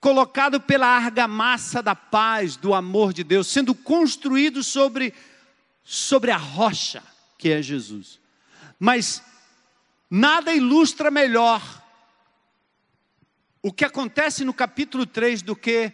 [0.00, 5.12] colocado pela argamassa da paz, do amor de Deus, sendo construído sobre,
[5.82, 7.02] sobre a rocha
[7.36, 8.18] que é Jesus.
[8.78, 9.22] Mas
[10.10, 11.62] nada ilustra melhor
[13.62, 15.92] o que acontece no capítulo 3 do que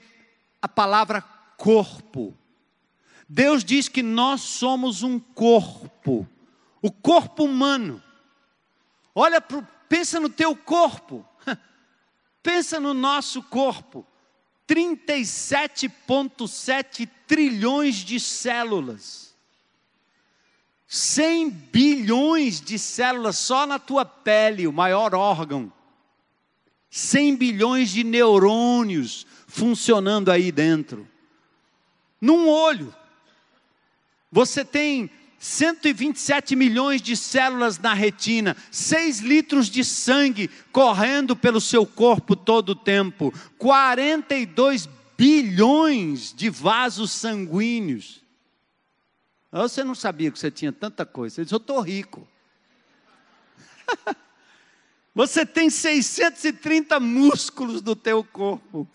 [0.60, 1.22] a palavra
[1.56, 2.36] corpo.
[3.28, 6.28] Deus diz que nós somos um corpo,
[6.80, 8.02] o corpo humano.
[9.14, 11.26] Olha, pro, pensa no teu corpo.
[12.44, 14.06] Pensa no nosso corpo:
[14.68, 19.34] 37,7 trilhões de células.
[20.86, 25.72] 100 bilhões de células só na tua pele, o maior órgão.
[26.90, 31.08] 100 bilhões de neurônios funcionando aí dentro.
[32.20, 32.94] Num olho,
[34.30, 35.10] você tem
[35.44, 42.70] 127 milhões de células na retina, 6 litros de sangue correndo pelo seu corpo todo
[42.70, 48.22] o tempo, 42 bilhões de vasos sanguíneos.
[49.52, 51.34] Você não sabia que você tinha tanta coisa.
[51.34, 52.26] Você disse, eu estou rico.
[55.14, 58.88] Você tem 630 músculos no teu corpo,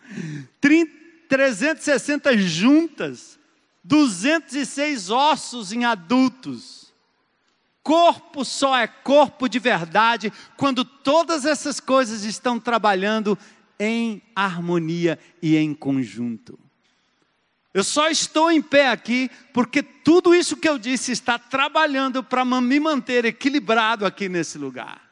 [1.29, 3.38] 360 juntas.
[3.83, 6.93] 206 ossos em adultos.
[7.81, 13.37] Corpo só é corpo de verdade quando todas essas coisas estão trabalhando
[13.79, 16.59] em harmonia e em conjunto.
[17.73, 22.43] Eu só estou em pé aqui porque tudo isso que eu disse está trabalhando para
[22.43, 25.09] me manter equilibrado aqui nesse lugar.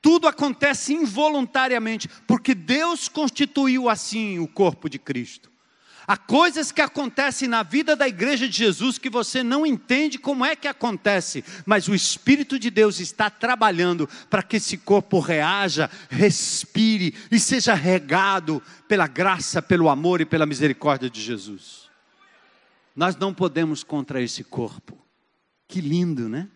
[0.00, 5.50] Tudo acontece involuntariamente, porque Deus constituiu assim o corpo de Cristo.
[6.06, 10.44] Há coisas que acontecem na vida da igreja de Jesus que você não entende como
[10.44, 15.90] é que acontece, mas o Espírito de Deus está trabalhando para que esse corpo reaja,
[16.10, 21.88] respire e seja regado pela graça, pelo amor e pela misericórdia de Jesus.
[22.94, 24.98] Nós não podemos contra esse corpo.
[25.66, 26.48] Que lindo, né?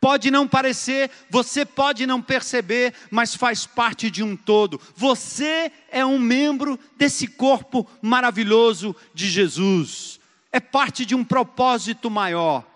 [0.00, 4.80] Pode não parecer, você pode não perceber, mas faz parte de um todo.
[4.96, 10.18] Você é um membro desse corpo maravilhoso de Jesus.
[10.50, 12.66] É parte de um propósito maior.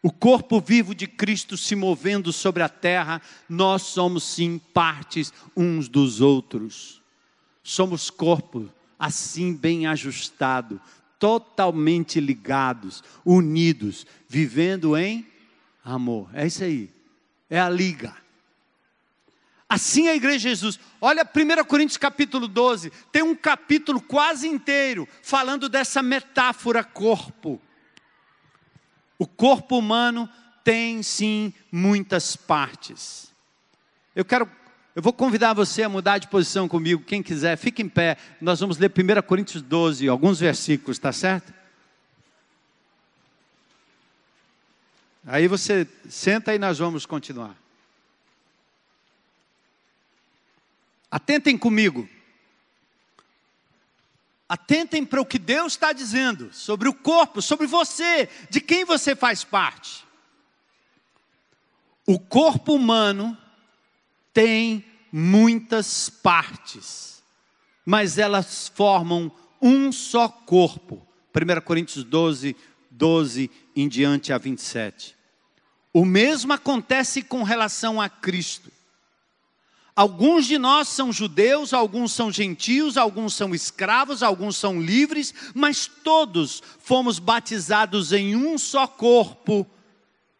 [0.00, 5.88] O corpo vivo de Cristo se movendo sobre a terra, nós somos sim partes uns
[5.88, 7.02] dos outros.
[7.62, 8.68] Somos corpo
[8.98, 10.80] assim bem ajustado,
[11.18, 15.26] totalmente ligados, unidos, vivendo em
[15.84, 16.30] amor.
[16.34, 16.90] É isso aí.
[17.48, 18.14] É a liga.
[19.72, 20.78] Assim é a igreja de Jesus.
[21.00, 27.58] Olha 1 Coríntios capítulo 12, tem um capítulo quase inteiro falando dessa metáfora corpo.
[29.18, 30.28] O corpo humano
[30.62, 33.32] tem sim muitas partes.
[34.14, 34.46] Eu quero
[34.94, 38.18] Eu vou convidar você a mudar de posição comigo, quem quiser, fique em pé.
[38.42, 41.50] Nós vamos ler 1 Coríntios 12, alguns versículos, tá certo?
[45.24, 47.56] Aí você senta e nós vamos continuar.
[51.10, 52.08] Atentem comigo.
[54.48, 59.14] Atentem para o que Deus está dizendo sobre o corpo, sobre você, de quem você
[59.14, 60.04] faz parte.
[62.06, 63.38] O corpo humano
[64.32, 67.22] tem muitas partes,
[67.86, 71.06] mas elas formam um só corpo.
[71.34, 72.56] 1 Coríntios 12,
[73.02, 75.16] 12 em diante a 27.
[75.92, 78.70] O mesmo acontece com relação a Cristo.
[79.96, 85.88] Alguns de nós são judeus, alguns são gentios, alguns são escravos, alguns são livres, mas
[85.88, 89.66] todos fomos batizados em um só corpo,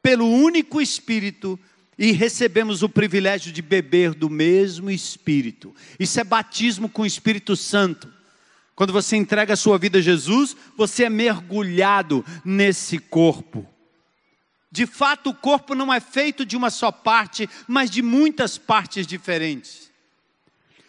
[0.01, 1.59] pelo único Espírito,
[1.99, 5.75] e recebemos o privilégio de beber do mesmo Espírito.
[5.99, 8.12] Isso é batismo com o Espírito Santo.
[8.75, 13.67] Quando você entrega a sua vida a Jesus, você é mergulhado nesse corpo.
[14.71, 19.07] De fato, o corpo não é feito de uma só parte, mas de muitas partes
[19.07, 19.93] diferentes.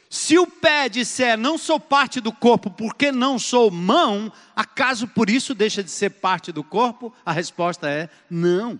[0.09, 5.29] Se o pé disser não sou parte do corpo porque não sou mão, acaso por
[5.29, 7.11] isso deixa de ser parte do corpo?
[7.25, 8.79] A resposta é não.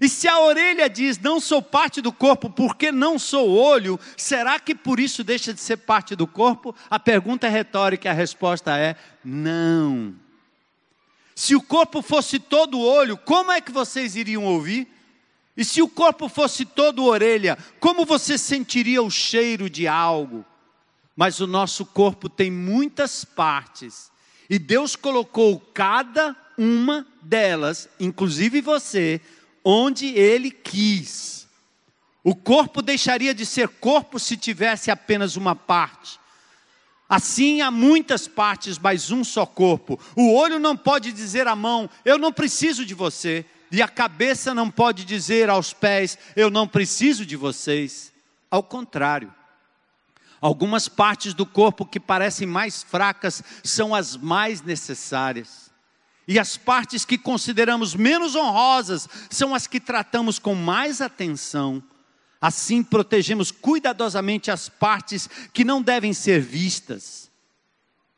[0.00, 4.58] E se a orelha diz não sou parte do corpo porque não sou olho, será
[4.58, 6.74] que por isso deixa de ser parte do corpo?
[6.88, 10.14] A pergunta é retórica e a resposta é não.
[11.34, 14.88] Se o corpo fosse todo olho, como é que vocês iriam ouvir?
[15.56, 20.44] E se o corpo fosse todo orelha, como você sentiria o cheiro de algo?
[21.14, 24.10] Mas o nosso corpo tem muitas partes,
[24.48, 29.20] e Deus colocou cada uma delas, inclusive você,
[29.64, 31.48] onde Ele quis.
[32.24, 36.20] O corpo deixaria de ser corpo se tivesse apenas uma parte.
[37.08, 40.00] Assim há muitas partes, mas um só corpo.
[40.16, 43.44] O olho não pode dizer à mão: Eu não preciso de você.
[43.70, 48.12] E a cabeça não pode dizer aos pés: Eu não preciso de vocês.
[48.50, 49.34] Ao contrário.
[50.40, 55.71] Algumas partes do corpo que parecem mais fracas são as mais necessárias.
[56.26, 61.82] E as partes que consideramos menos honrosas são as que tratamos com mais atenção.
[62.40, 67.30] Assim, protegemos cuidadosamente as partes que não devem ser vistas.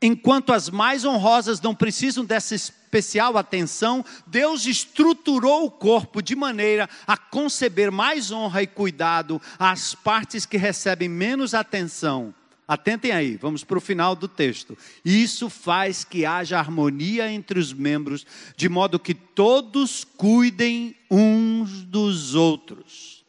[0.01, 6.89] Enquanto as mais honrosas não precisam dessa especial atenção, Deus estruturou o corpo de maneira
[7.07, 12.33] a conceber mais honra e cuidado às partes que recebem menos atenção.
[12.67, 14.77] Atentem aí, vamos para o final do texto.
[15.03, 18.25] Isso faz que haja harmonia entre os membros,
[18.57, 23.23] de modo que todos cuidem uns dos outros.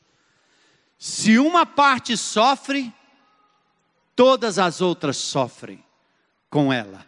[0.99, 2.93] Se uma parte sofre,
[4.15, 5.85] todas as outras sofrem
[6.49, 7.05] com ela.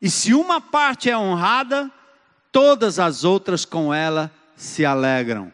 [0.00, 1.92] E se uma parte é honrada,
[2.50, 5.52] todas as outras com ela se alegram.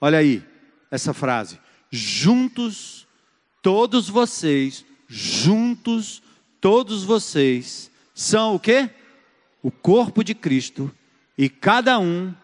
[0.00, 0.42] Olha aí
[0.90, 1.60] essa frase.
[1.90, 3.06] Juntos,
[3.62, 6.22] todos vocês, juntos,
[6.60, 8.88] todos vocês são o que?
[9.62, 10.90] O corpo de Cristo
[11.36, 12.34] e cada um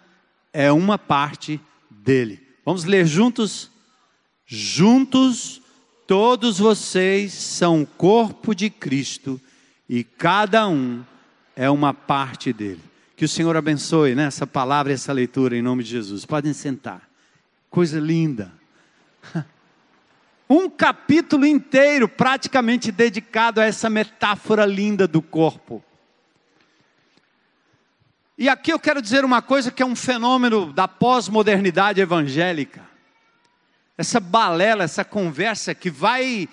[0.52, 1.60] é uma parte
[1.90, 2.40] dele.
[2.64, 3.70] Vamos ler juntos
[4.50, 5.60] Juntos,
[6.06, 9.38] todos vocês são o corpo de Cristo
[9.86, 11.04] e cada um
[11.54, 12.80] é uma parte dele.
[13.14, 16.24] Que o Senhor abençoe né, essa palavra essa leitura em nome de Jesus.
[16.24, 17.06] Podem sentar.
[17.68, 18.50] Coisa linda.
[20.48, 25.84] Um capítulo inteiro praticamente dedicado a essa metáfora linda do corpo.
[28.36, 32.88] E aqui eu quero dizer uma coisa que é um fenômeno da pós-modernidade evangélica
[33.98, 36.48] essa balela, essa conversa que vai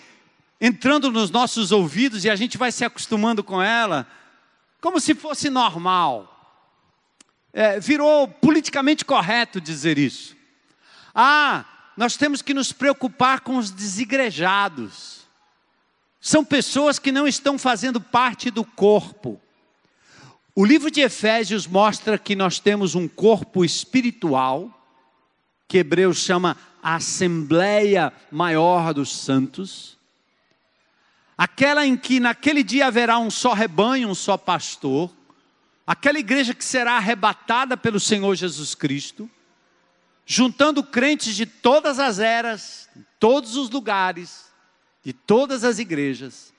[0.59, 4.07] entrando nos nossos ouvidos e a gente vai se acostumando com ela,
[4.81, 6.31] como se fosse normal.
[7.53, 10.35] É, virou politicamente correto dizer isso.
[11.13, 11.63] Ah,
[11.95, 15.25] nós temos que nos preocupar com os desigrejados.
[16.19, 19.39] São pessoas que não estão fazendo parte do corpo.
[20.55, 24.71] O livro de Efésios mostra que nós temos um corpo espiritual,
[25.67, 29.97] que Hebreus chama a Assembleia Maior dos Santos,
[31.37, 35.11] aquela em que naquele dia haverá um só rebanho, um só pastor,
[35.85, 39.29] aquela igreja que será arrebatada pelo Senhor Jesus Cristo,
[40.25, 44.45] juntando crentes de todas as eras, de todos os lugares,
[45.03, 46.53] de todas as igrejas.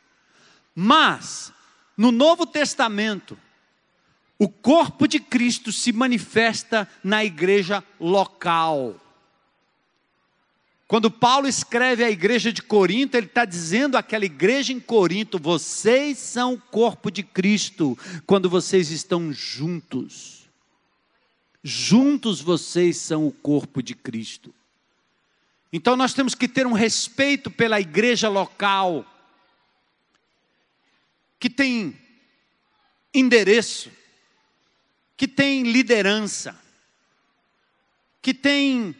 [0.74, 1.52] Mas,
[1.96, 3.36] no Novo Testamento,
[4.38, 9.00] o corpo de Cristo se manifesta na igreja local.
[10.86, 16.18] Quando Paulo escreve à igreja de Corinto, ele está dizendo àquela igreja em Corinto: vocês
[16.18, 20.45] são o corpo de Cristo, quando vocês estão juntos.
[21.62, 24.54] Juntos vocês são o corpo de Cristo.
[25.72, 29.04] Então nós temos que ter um respeito pela igreja local,
[31.38, 31.98] que tem
[33.12, 33.90] endereço,
[35.16, 36.58] que tem liderança,
[38.22, 38.94] que tem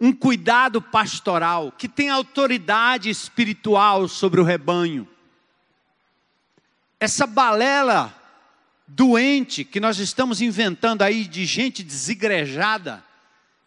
[0.00, 5.08] um cuidado pastoral, que tem autoridade espiritual sobre o rebanho.
[6.98, 8.21] Essa balela
[8.86, 13.04] doente que nós estamos inventando aí de gente desigrejada,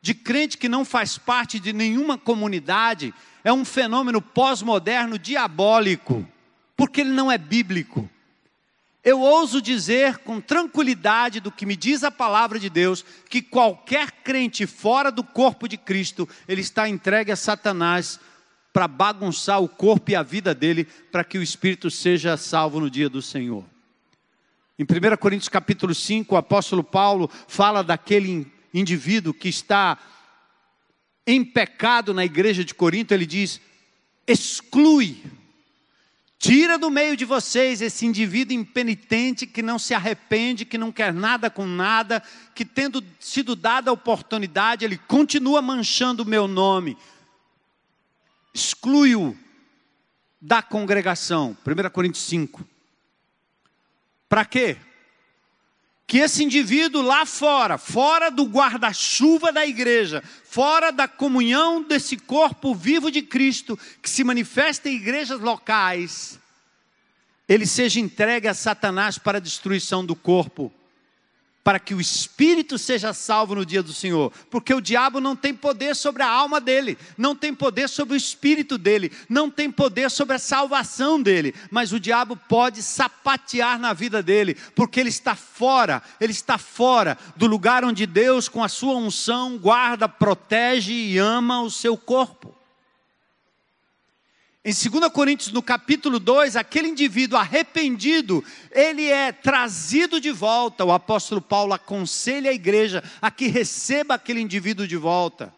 [0.02, 3.14] de crente que não faz parte de nenhuma comunidade,
[3.44, 6.28] é um fenômeno pós-moderno diabólico,
[6.76, 8.10] porque ele não é bíblico.
[9.04, 14.12] Eu ouso dizer com tranquilidade do que me diz a palavra de Deus, que qualquer
[14.12, 18.20] crente fora do corpo de Cristo, ele está entregue a Satanás
[18.74, 22.90] para bagunçar o corpo e a vida dele, para que o espírito seja salvo no
[22.90, 23.64] dia do Senhor.
[24.78, 29.98] Em 1 Coríntios capítulo 5, o apóstolo Paulo fala daquele indivíduo que está
[31.26, 33.60] em pecado na igreja de Corinto, ele diz:
[34.28, 35.24] exclui
[36.38, 41.14] Tira do meio de vocês esse indivíduo impenitente que não se arrepende, que não quer
[41.14, 42.22] nada com nada,
[42.54, 46.98] que tendo sido dada a oportunidade, ele continua manchando o meu nome.
[48.54, 49.36] Exclui-o
[50.40, 51.58] da congregação.
[51.66, 52.75] 1 Coríntios 5.
[54.36, 54.76] Para quê?
[56.06, 62.76] Que esse indivíduo lá fora, fora do guarda-chuva da igreja, fora da comunhão desse corpo
[62.76, 66.38] vivo de Cristo, que se manifesta em igrejas locais,
[67.48, 70.70] ele seja entregue a Satanás para a destruição do corpo
[71.66, 75.52] para que o espírito seja salvo no dia do Senhor, porque o diabo não tem
[75.52, 80.12] poder sobre a alma dele, não tem poder sobre o espírito dele, não tem poder
[80.12, 85.34] sobre a salvação dele, mas o diabo pode sapatear na vida dele, porque ele está
[85.34, 91.18] fora, ele está fora do lugar onde Deus, com a sua unção, guarda, protege e
[91.18, 92.54] ama o seu corpo.
[94.68, 100.84] Em 2 Coríntios, no capítulo 2, aquele indivíduo arrependido, ele é trazido de volta.
[100.84, 105.54] O apóstolo Paulo aconselha a igreja a que receba aquele indivíduo de volta,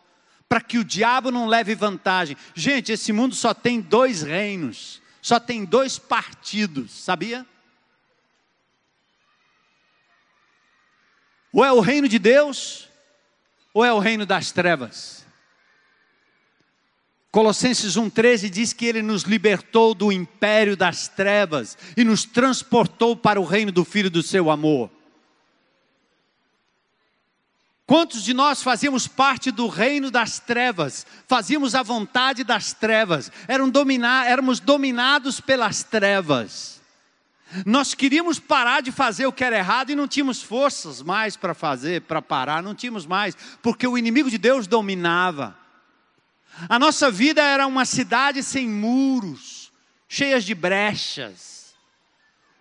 [0.50, 2.36] para que o diabo não leve vantagem.
[2.54, 7.46] Gente, esse mundo só tem dois reinos, só tem dois partidos, sabia?
[11.54, 12.90] Ou é o reino de Deus,
[13.74, 15.27] ou é o reino das trevas.
[17.38, 23.40] Colossenses 1,13 diz que ele nos libertou do império das trevas e nos transportou para
[23.40, 24.90] o reino do Filho do seu amor.
[27.86, 33.32] Quantos de nós fazíamos parte do reino das trevas, fazíamos a vontade das trevas,
[33.72, 36.82] dominar, éramos dominados pelas trevas.
[37.68, 41.54] Nós queríamos parar de fazer o que era errado e não tínhamos forças mais para
[41.54, 45.67] fazer, para parar, não tínhamos mais, porque o inimigo de Deus dominava.
[46.70, 49.72] A nossa vida era uma cidade sem muros,
[50.08, 51.76] cheias de brechas.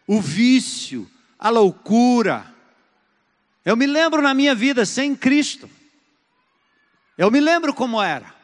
[0.07, 2.55] O vício, a loucura.
[3.65, 5.69] Eu me lembro na minha vida sem Cristo.
[7.17, 8.35] Eu me lembro como era.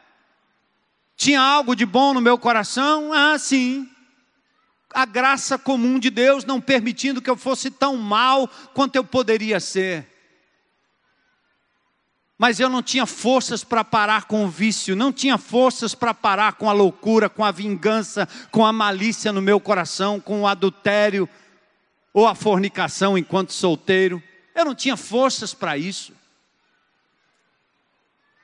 [1.15, 3.13] Tinha algo de bom no meu coração?
[3.13, 3.89] Ah, sim.
[4.93, 9.59] A graça comum de Deus não permitindo que eu fosse tão mal quanto eu poderia
[9.59, 10.12] ser
[12.43, 16.55] mas eu não tinha forças para parar com o vício, não tinha forças para parar
[16.55, 21.29] com a loucura, com a vingança, com a malícia no meu coração, com o adultério
[22.13, 24.21] ou a fornicação enquanto solteiro.
[24.53, 26.11] Eu não tinha forças para isso.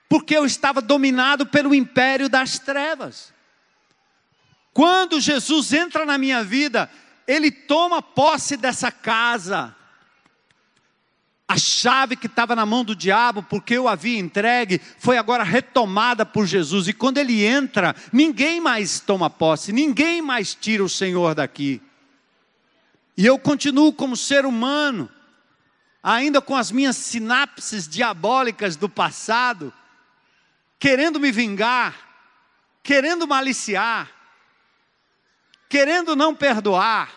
[0.08, 3.34] Porque eu estava dominado pelo império das trevas.
[4.74, 6.90] Quando Jesus entra na minha vida,
[7.28, 9.76] ele toma posse dessa casa,
[11.50, 16.24] a chave que estava na mão do diabo, porque eu havia entregue, foi agora retomada
[16.24, 16.88] por Jesus.
[16.88, 21.82] E quando ele entra, ninguém mais toma posse, ninguém mais tira o Senhor daqui.
[23.18, 25.10] E eu continuo como ser humano,
[26.04, 29.74] ainda com as minhas sinapses diabólicas do passado,
[30.78, 31.96] querendo me vingar,
[32.84, 34.08] querendo maliciar,
[35.68, 37.10] querendo não perdoar,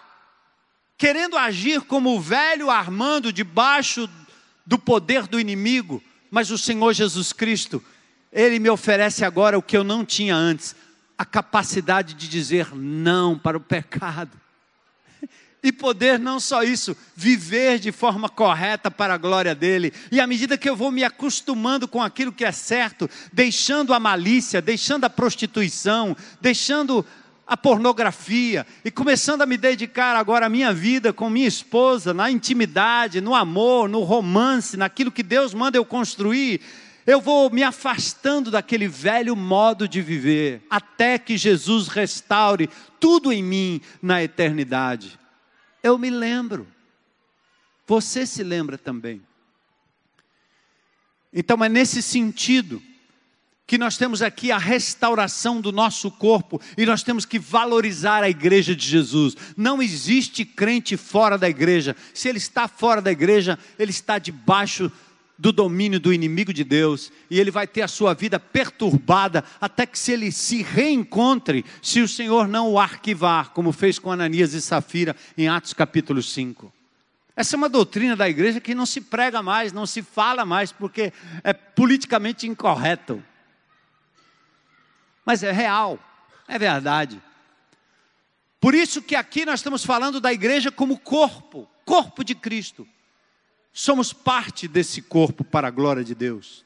[0.97, 4.09] querendo agir como o velho Armando debaixo
[4.67, 7.83] do poder do inimigo, mas o Senhor Jesus Cristo,
[8.33, 10.75] Ele me oferece agora o que eu não tinha antes,
[11.17, 14.41] a capacidade de dizer não para o pecado.
[15.63, 19.93] e poder não só isso, viver de forma correta para a glória dele.
[20.11, 24.01] E à medida que eu vou me acostumando com aquilo que é certo, deixando a
[24.01, 27.07] malícia, deixando a prostituição, deixando
[27.53, 32.31] a pornografia e começando a me dedicar agora à minha vida com minha esposa, na
[32.31, 36.63] intimidade, no amor, no romance, naquilo que Deus manda eu construir,
[37.07, 43.43] eu vou me afastando daquele velho modo de viver, até que Jesus restaure tudo em
[43.43, 45.21] mim na eternidade.
[45.83, 46.67] Eu me lembro.
[47.87, 49.21] Você se lembra também.
[51.31, 52.83] Então é nesse sentido
[53.67, 58.31] que nós temos aqui a restauração do nosso corpo e nós temos que valorizar a
[58.31, 59.37] igreja de Jesus.
[59.57, 61.97] Não existe crente fora da igreja.
[62.13, 64.91] Se ele está fora da igreja, ele está debaixo
[65.39, 69.85] do domínio do inimigo de Deus, e ele vai ter a sua vida perturbada até
[69.85, 74.55] que se ele se reencontre, se o Senhor não o arquivar, como fez com Ananias
[74.55, 76.73] e Safira em Atos capítulo 5.
[77.35, 80.71] Essa é uma doutrina da igreja que não se prega mais, não se fala mais,
[80.71, 83.21] porque é politicamente incorreto.
[85.25, 85.99] Mas é real,
[86.49, 87.21] é verdade.
[88.61, 92.87] Por isso que aqui nós estamos falando da igreja como corpo, corpo de Cristo.
[93.73, 96.65] Somos parte desse corpo para a glória de Deus.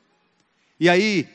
[0.79, 1.29] E aí,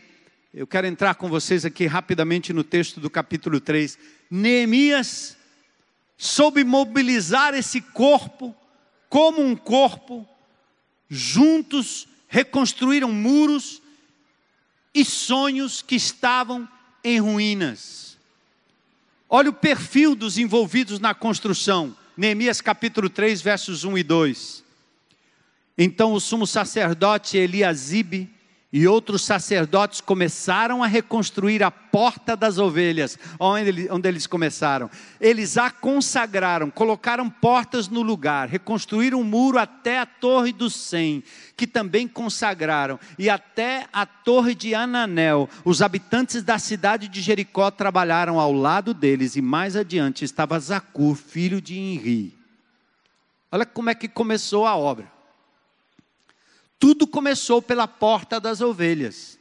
[0.53, 3.97] eu quero entrar com vocês aqui rapidamente no texto do capítulo 3.
[4.29, 5.37] Neemias
[6.17, 8.55] soube mobilizar esse corpo
[9.09, 10.27] como um corpo,
[11.09, 13.81] juntos reconstruíram muros
[14.93, 16.67] e sonhos que estavam
[17.03, 18.17] em ruínas.
[19.29, 21.95] Olha o perfil dos envolvidos na construção.
[22.17, 24.63] Neemias capítulo 3, versos 1 e 2.
[25.77, 28.29] Então o sumo sacerdote Eliasibe
[28.73, 34.89] e outros sacerdotes começaram a reconstruir a porta das ovelhas, onde, eles começaram.
[35.19, 40.69] Eles a consagraram, colocaram portas no lugar, reconstruíram o um muro até a torre do
[40.69, 41.21] Sem,
[41.57, 45.49] que também consagraram, e até a torre de Ananel.
[45.65, 51.15] Os habitantes da cidade de Jericó trabalharam ao lado deles, e mais adiante estava Zacur,
[51.15, 52.37] filho de Inri.
[53.51, 55.20] Olha como é que começou a obra.
[56.81, 59.37] Tudo começou pela porta das ovelhas,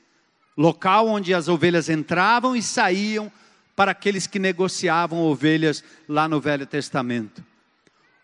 [0.54, 3.32] local onde as ovelhas entravam e saíam
[3.74, 7.42] para aqueles que negociavam ovelhas lá no Velho Testamento.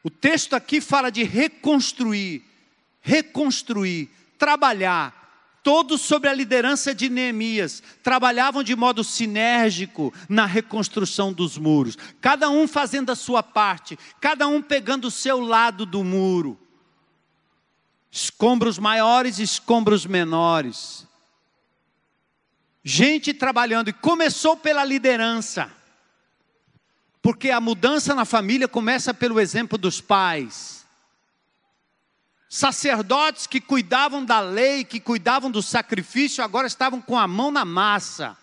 [0.05, 2.45] O texto aqui fala de reconstruir,
[3.01, 11.57] reconstruir, trabalhar, todos sob a liderança de Neemias, trabalhavam de modo sinérgico na reconstrução dos
[11.57, 16.66] muros, cada um fazendo a sua parte, cada um pegando o seu lado do muro
[18.11, 21.07] escombros maiores, escombros menores.
[22.83, 25.71] Gente trabalhando, e começou pela liderança,
[27.21, 30.87] porque a mudança na família começa pelo exemplo dos pais.
[32.49, 37.65] Sacerdotes que cuidavam da lei, que cuidavam do sacrifício, agora estavam com a mão na
[37.65, 38.37] massa,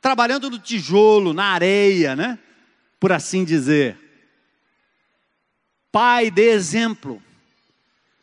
[0.00, 2.38] trabalhando no tijolo, na areia, né?
[2.98, 3.96] Por assim dizer.
[5.92, 7.22] Pai, dê exemplo.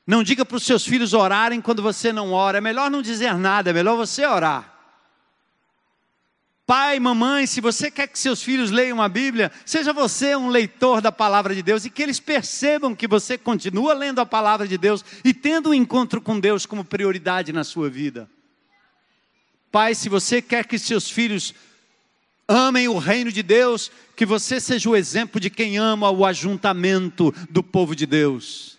[0.07, 2.59] Não diga para os seus filhos orarem quando você não ora.
[2.59, 4.73] É melhor não dizer nada, é melhor você orar.
[6.65, 11.01] Pai, mamãe, se você quer que seus filhos leiam a Bíblia, seja você um leitor
[11.01, 14.77] da palavra de Deus e que eles percebam que você continua lendo a palavra de
[14.77, 18.29] Deus e tendo um encontro com Deus como prioridade na sua vida.
[19.71, 21.53] Pai, se você quer que seus filhos
[22.47, 27.33] amem o reino de Deus, que você seja o exemplo de quem ama o ajuntamento
[27.49, 28.76] do povo de Deus.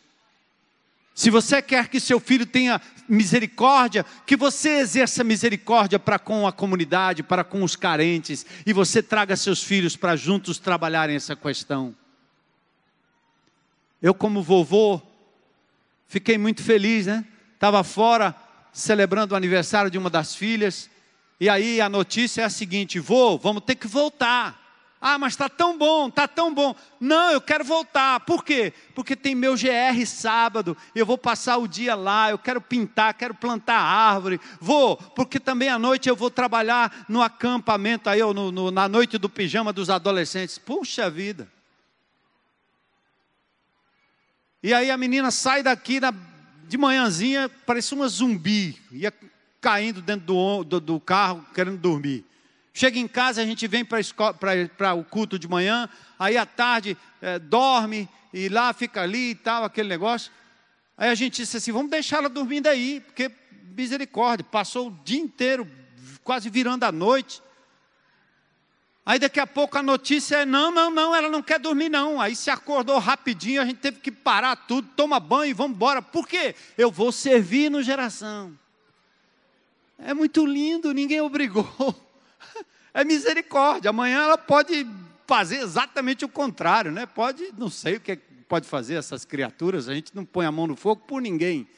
[1.19, 6.53] Se você quer que seu filho tenha misericórdia, que você exerça misericórdia para com a
[6.53, 11.93] comunidade, para com os carentes, e você traga seus filhos para juntos trabalharem essa questão.
[14.01, 15.03] Eu, como vovô,
[16.07, 17.25] fiquei muito feliz, né?
[17.53, 18.33] Estava fora
[18.73, 20.89] celebrando o aniversário de uma das filhas,
[21.41, 24.68] e aí a notícia é a seguinte: vô, vamos ter que voltar.
[25.01, 26.75] Ah, mas está tão bom, está tão bom.
[26.99, 28.19] Não, eu quero voltar.
[28.21, 28.73] Por quê?
[28.95, 33.33] Porque tem meu GR sábado, eu vou passar o dia lá, eu quero pintar, quero
[33.33, 34.41] plantar árvore.
[34.61, 39.19] Vou, porque também à noite eu vou trabalhar no acampamento, aí, no, no, na noite
[39.19, 40.59] do pijama dos adolescentes.
[40.59, 41.49] Puxa vida.
[44.61, 46.13] E aí a menina sai daqui na,
[46.67, 49.13] de manhãzinha, parecia uma zumbi, ia
[49.61, 52.28] caindo dentro do, do, do carro, querendo dormir.
[52.79, 57.37] Chega em casa, a gente vem para o culto de manhã, aí à tarde é,
[57.37, 60.31] dorme e lá fica ali e tal, aquele negócio.
[60.97, 63.33] Aí a gente disse assim: vamos deixar ela dormindo aí, porque
[63.77, 65.69] misericórdia, passou o dia inteiro,
[66.23, 67.43] quase virando a noite.
[69.05, 72.21] Aí daqui a pouco a notícia é: não, não, não, ela não quer dormir, não.
[72.21, 76.01] Aí se acordou rapidinho, a gente teve que parar tudo, toma banho e vamos embora.
[76.01, 76.55] Por quê?
[76.77, 78.57] Eu vou servir no geração.
[79.99, 81.67] É muito lindo, ninguém obrigou.
[82.95, 83.91] É misericórdia.
[83.91, 84.87] Amanhã ela pode
[85.27, 87.07] fazer exatamente o contrário, né?
[87.07, 88.19] Pode, não sei o que
[88.49, 91.69] pode fazer essas criaturas, a gente não põe a mão no fogo por ninguém.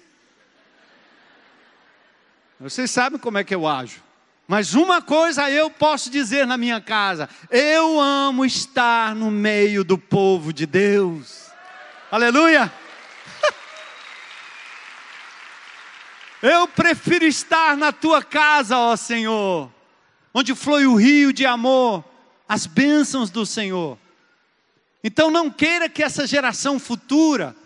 [2.61, 4.03] Vocês sabem como é que eu ajo.
[4.47, 9.97] Mas uma coisa eu posso dizer na minha casa: eu amo estar no meio do
[9.97, 11.51] povo de Deus.
[12.11, 12.73] Aleluia!
[16.43, 19.71] Eu prefiro estar na tua casa, ó Senhor,
[20.33, 22.05] onde flui o rio de amor,
[22.49, 23.99] as bênçãos do Senhor.
[25.03, 27.57] Então não queira que essa geração futura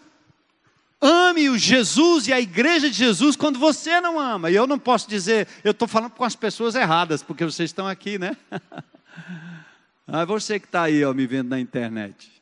[1.07, 4.51] Ame o Jesus e a igreja de Jesus quando você não ama.
[4.51, 7.87] E eu não posso dizer, eu estou falando com as pessoas erradas, porque vocês estão
[7.87, 8.35] aqui, né?
[10.09, 12.34] ah, você que está aí, ó, me vendo na internet.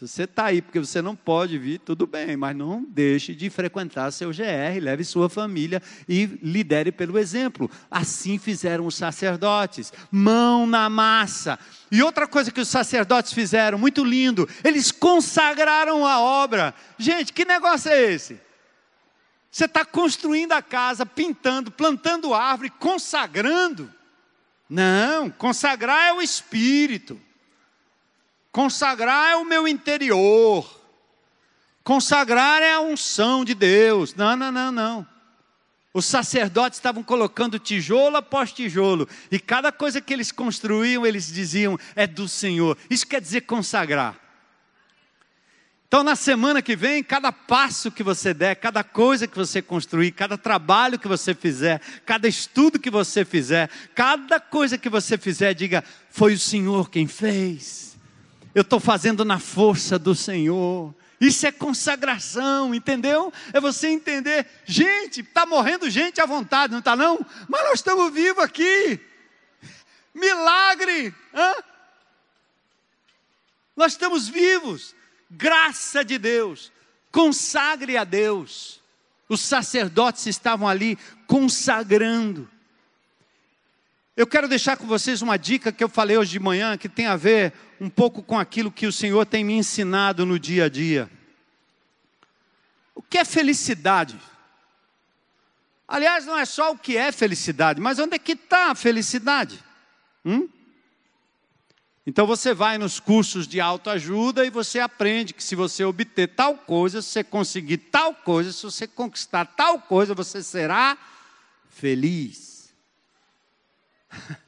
[0.00, 3.50] Se você está aí porque você não pode vir, tudo bem, mas não deixe de
[3.50, 7.70] frequentar seu GR, leve sua família e lidere pelo exemplo.
[7.90, 11.58] Assim fizeram os sacerdotes, mão na massa.
[11.92, 16.74] E outra coisa que os sacerdotes fizeram, muito lindo, eles consagraram a obra.
[16.96, 18.40] Gente, que negócio é esse?
[19.50, 23.92] Você está construindo a casa, pintando, plantando árvore, consagrando.
[24.66, 27.20] Não, consagrar é o espírito.
[28.52, 30.80] Consagrar é o meu interior.
[31.84, 34.14] Consagrar é a unção de Deus.
[34.14, 35.06] Não, não, não, não.
[35.92, 41.76] Os sacerdotes estavam colocando tijolo após tijolo, e cada coisa que eles construíam, eles diziam,
[41.96, 42.78] é do Senhor.
[42.88, 44.16] Isso quer dizer consagrar.
[45.88, 50.12] Então, na semana que vem, cada passo que você der, cada coisa que você construir,
[50.12, 55.52] cada trabalho que você fizer, cada estudo que você fizer, cada coisa que você fizer,
[55.54, 57.89] diga: Foi o Senhor quem fez
[58.54, 60.94] eu estou fazendo na força do Senhor.
[61.20, 63.32] Isso é consagração, entendeu?
[63.52, 67.18] É você entender, gente, está morrendo gente à vontade, não está não?
[67.48, 68.98] Mas nós estamos vivos aqui.
[70.14, 71.14] Milagre!
[71.34, 71.54] Hã?
[73.76, 74.94] Nós estamos vivos.
[75.30, 76.72] Graça de Deus.
[77.12, 78.80] Consagre a Deus.
[79.28, 82.50] Os sacerdotes estavam ali consagrando.
[84.20, 87.06] Eu quero deixar com vocês uma dica que eu falei hoje de manhã, que tem
[87.06, 90.68] a ver um pouco com aquilo que o Senhor tem me ensinado no dia a
[90.68, 91.10] dia.
[92.94, 94.20] O que é felicidade?
[95.88, 99.58] Aliás, não é só o que é felicidade, mas onde é que está a felicidade?
[100.22, 100.50] Hum?
[102.06, 106.58] Então você vai nos cursos de autoajuda e você aprende que se você obter tal
[106.58, 110.98] coisa, se você conseguir tal coisa, se você conquistar tal coisa, você será
[111.70, 112.49] feliz.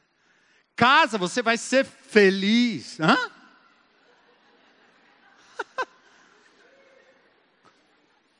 [0.76, 2.98] Casa, você vai ser feliz.
[3.00, 3.16] Hã?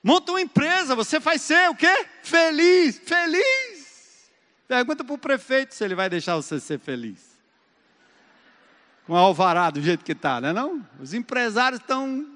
[0.03, 2.07] Monta uma empresa, você vai ser o quê?
[2.23, 4.31] Feliz, feliz.
[4.67, 7.33] Pergunta para o prefeito se ele vai deixar você ser feliz.
[9.07, 10.89] Com alvará do jeito que está, não é não?
[11.01, 12.27] Os empresários estão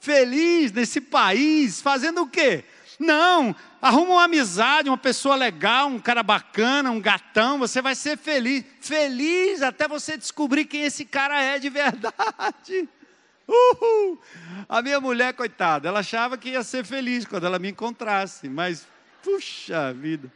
[0.00, 2.64] felizes nesse país, fazendo o quê?
[2.98, 8.16] Não, arruma uma amizade, uma pessoa legal, um cara bacana, um gatão, você vai ser
[8.16, 8.64] feliz.
[8.80, 12.88] Feliz até você descobrir quem esse cara é de verdade.
[13.48, 14.20] Uhul.
[14.68, 18.86] A minha mulher, coitada, ela achava que ia ser feliz quando ela me encontrasse, mas,
[19.20, 20.32] puxa vida,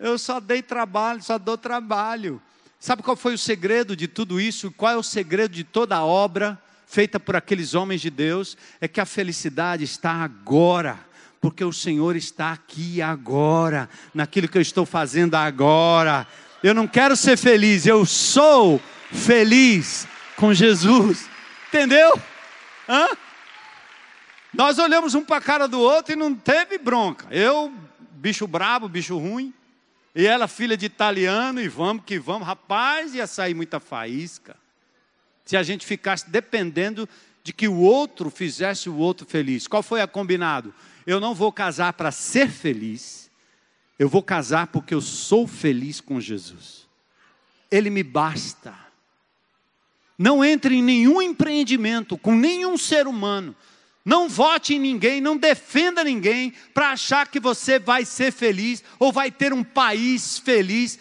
[0.00, 2.40] eu só dei trabalho, só dou trabalho.
[2.80, 4.72] Sabe qual foi o segredo de tudo isso?
[4.72, 8.56] Qual é o segredo de toda a obra feita por aqueles homens de Deus?
[8.80, 11.11] É que a felicidade está agora
[11.42, 16.24] porque o Senhor está aqui agora, naquilo que eu estou fazendo agora.
[16.62, 18.80] Eu não quero ser feliz, eu sou
[19.10, 21.28] feliz com Jesus.
[21.66, 22.12] Entendeu?
[22.88, 23.08] Hã?
[24.54, 27.26] Nós olhamos um para a cara do outro e não teve bronca.
[27.28, 27.74] Eu,
[28.12, 29.52] bicho brabo, bicho ruim.
[30.14, 32.46] E ela, filha de italiano, e vamos que vamos.
[32.46, 34.54] Rapaz, ia sair muita faísca.
[35.44, 37.08] Se a gente ficasse dependendo
[37.42, 39.66] de que o outro fizesse o outro feliz.
[39.66, 40.72] Qual foi a combinado?
[41.06, 43.30] Eu não vou casar para ser feliz,
[43.98, 46.88] eu vou casar porque eu sou feliz com Jesus.
[47.70, 48.74] Ele me basta.
[50.18, 53.56] Não entre em nenhum empreendimento com nenhum ser humano.
[54.04, 59.12] Não vote em ninguém, não defenda ninguém para achar que você vai ser feliz ou
[59.12, 60.98] vai ter um país feliz.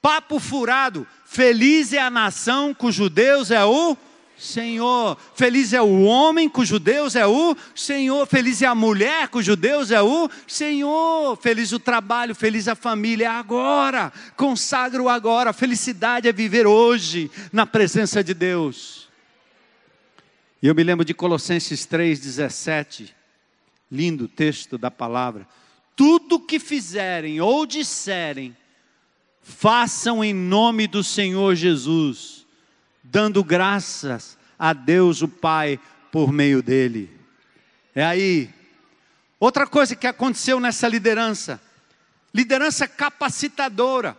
[0.00, 1.06] Papo furado.
[1.24, 3.96] Feliz é a nação cujo Deus é o
[4.44, 5.16] Senhor.
[5.34, 8.26] Feliz é o homem cujo Deus é o Senhor.
[8.26, 11.36] Feliz é a mulher cujo Deus é o Senhor.
[11.36, 13.24] Feliz o trabalho, feliz a família.
[13.24, 15.52] É agora, consagro agora.
[15.52, 19.08] Felicidade é viver hoje na presença de Deus.
[20.62, 23.10] E eu me lembro de Colossenses 3,17.
[23.90, 25.48] Lindo texto da palavra.
[25.96, 28.54] Tudo que fizerem ou disserem,
[29.42, 32.43] façam em nome do Senhor Jesus
[33.14, 35.78] dando graças a Deus o Pai
[36.10, 37.08] por meio dele.
[37.94, 38.50] É aí.
[39.38, 41.60] Outra coisa que aconteceu nessa liderança,
[42.34, 44.18] liderança capacitadora.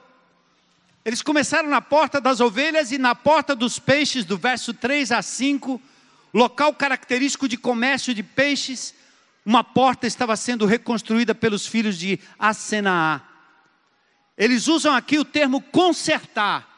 [1.03, 5.21] Eles começaram na porta das ovelhas e na porta dos peixes, do verso 3 a
[5.21, 5.81] 5,
[6.33, 8.95] local característico de comércio de peixes,
[9.45, 13.21] uma porta estava sendo reconstruída pelos filhos de Asenaá.
[14.37, 16.74] Eles usam aqui o termo consertar.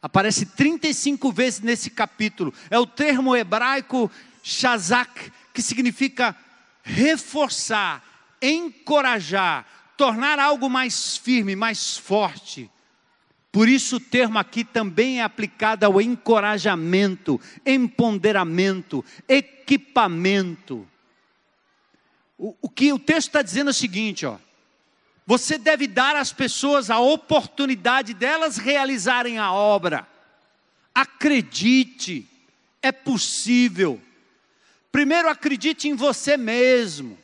[0.00, 2.54] Aparece 35 vezes nesse capítulo.
[2.70, 4.10] É o termo hebraico
[4.42, 6.36] shazak, que significa
[6.82, 8.02] reforçar,
[8.40, 12.70] encorajar, tornar algo mais firme, mais forte.
[13.50, 20.86] Por isso o termo aqui também é aplicado ao encorajamento, empoderamento, equipamento.
[22.38, 24.38] O, o que o texto está dizendo é o seguinte, ó.
[25.28, 30.08] Você deve dar às pessoas a oportunidade delas realizarem a obra.
[30.94, 32.26] Acredite,
[32.80, 34.00] é possível.
[34.90, 37.18] Primeiro acredite em você mesmo.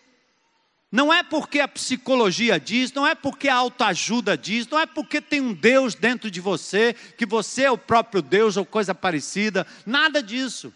[0.92, 5.18] Não é porque a psicologia diz, não é porque a autoajuda diz, não é porque
[5.18, 9.66] tem um Deus dentro de você, que você é o próprio Deus ou coisa parecida,
[9.86, 10.74] nada disso.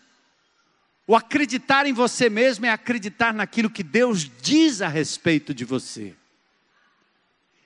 [1.07, 6.17] O acreditar em você mesmo é acreditar naquilo que Deus diz a respeito de você.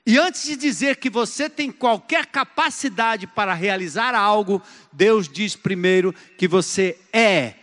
[0.04, 4.60] E antes de dizer que você tem qualquer capacidade para realizar algo,
[4.92, 7.54] Deus diz primeiro que você é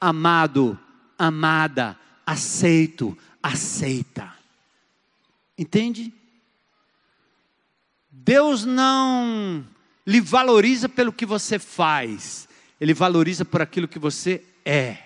[0.00, 0.78] amado,
[1.16, 4.34] amada, aceito, aceita.
[5.56, 6.12] Entende?
[8.10, 9.64] Deus não
[10.04, 12.48] lhe valoriza pelo que você faz,
[12.80, 14.98] Ele valoriza por aquilo que você é.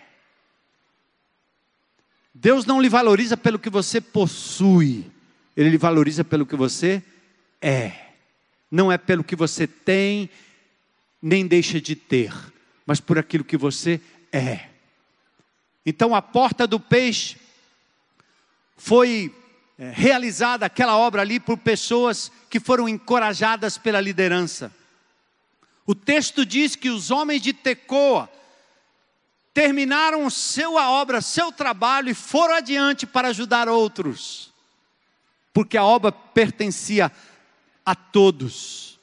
[2.33, 5.18] Deus não lhe valoriza pelo que você possui.
[5.59, 7.03] Ele lhe valoriza pelo que você
[7.61, 7.91] é.
[8.71, 10.31] Não é pelo que você tem,
[11.21, 12.33] nem deixa de ter,
[12.87, 14.01] mas por aquilo que você
[14.31, 14.69] é.
[15.85, 17.39] Então a porta do peixe
[18.77, 19.35] foi
[19.77, 24.73] é, realizada aquela obra ali por pessoas que foram encorajadas pela liderança.
[25.85, 28.31] O texto diz que os homens de Tecoa
[29.53, 34.48] terminaram sua obra, seu trabalho e foram adiante para ajudar outros
[35.59, 37.11] porque a obra pertencia
[37.85, 38.97] a todos.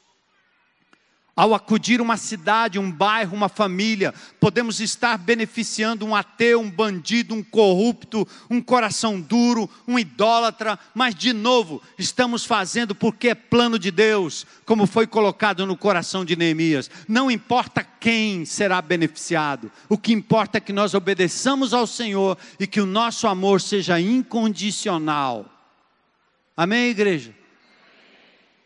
[1.35, 7.35] Ao acudir uma cidade, um bairro, uma família, podemos estar beneficiando um ateu, um bandido,
[7.35, 13.77] um corrupto, um coração duro, um idólatra, mas de novo, estamos fazendo porque é plano
[13.77, 16.89] de Deus, como foi colocado no coração de Neemias.
[17.05, 22.65] Não importa quem será beneficiado, o que importa é que nós obedeçamos ao Senhor e
[22.65, 25.51] que o nosso amor seja incondicional.
[26.55, 27.35] Amém, igreja?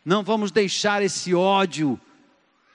[0.04, 2.00] Não vamos deixar esse ódio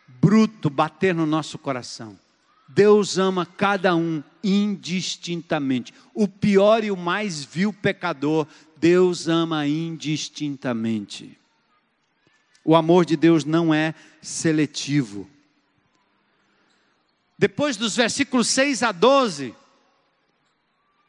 [0.07, 2.19] bruto bater no nosso coração.
[2.67, 5.93] Deus ama cada um indistintamente.
[6.13, 8.45] O pior e o mais vil pecador,
[8.77, 11.39] Deus ama indistintamente.
[12.63, 15.29] O amor de Deus não é seletivo.
[17.37, 19.55] Depois dos versículos 6 a 12,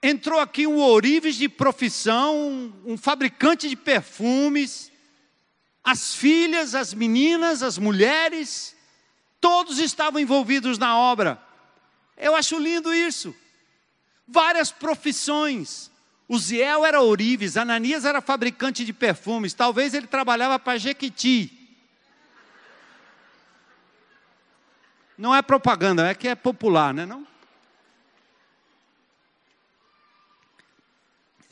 [0.09, 4.93] entrou aqui um ourives de profissão, um fabricante de perfumes,
[5.83, 8.77] as filhas, as meninas, as mulheres,
[9.41, 11.41] todos estavam envolvidos na obra.
[12.17, 13.35] Eu acho lindo isso.
[14.27, 15.91] Várias profissões.
[16.29, 21.53] Uziel era ourives, Ananias era fabricante de perfumes, talvez ele trabalhava para Jequiti.
[25.17, 27.07] Não é propaganda, é que é popular, né?
[27.07, 27.27] Não?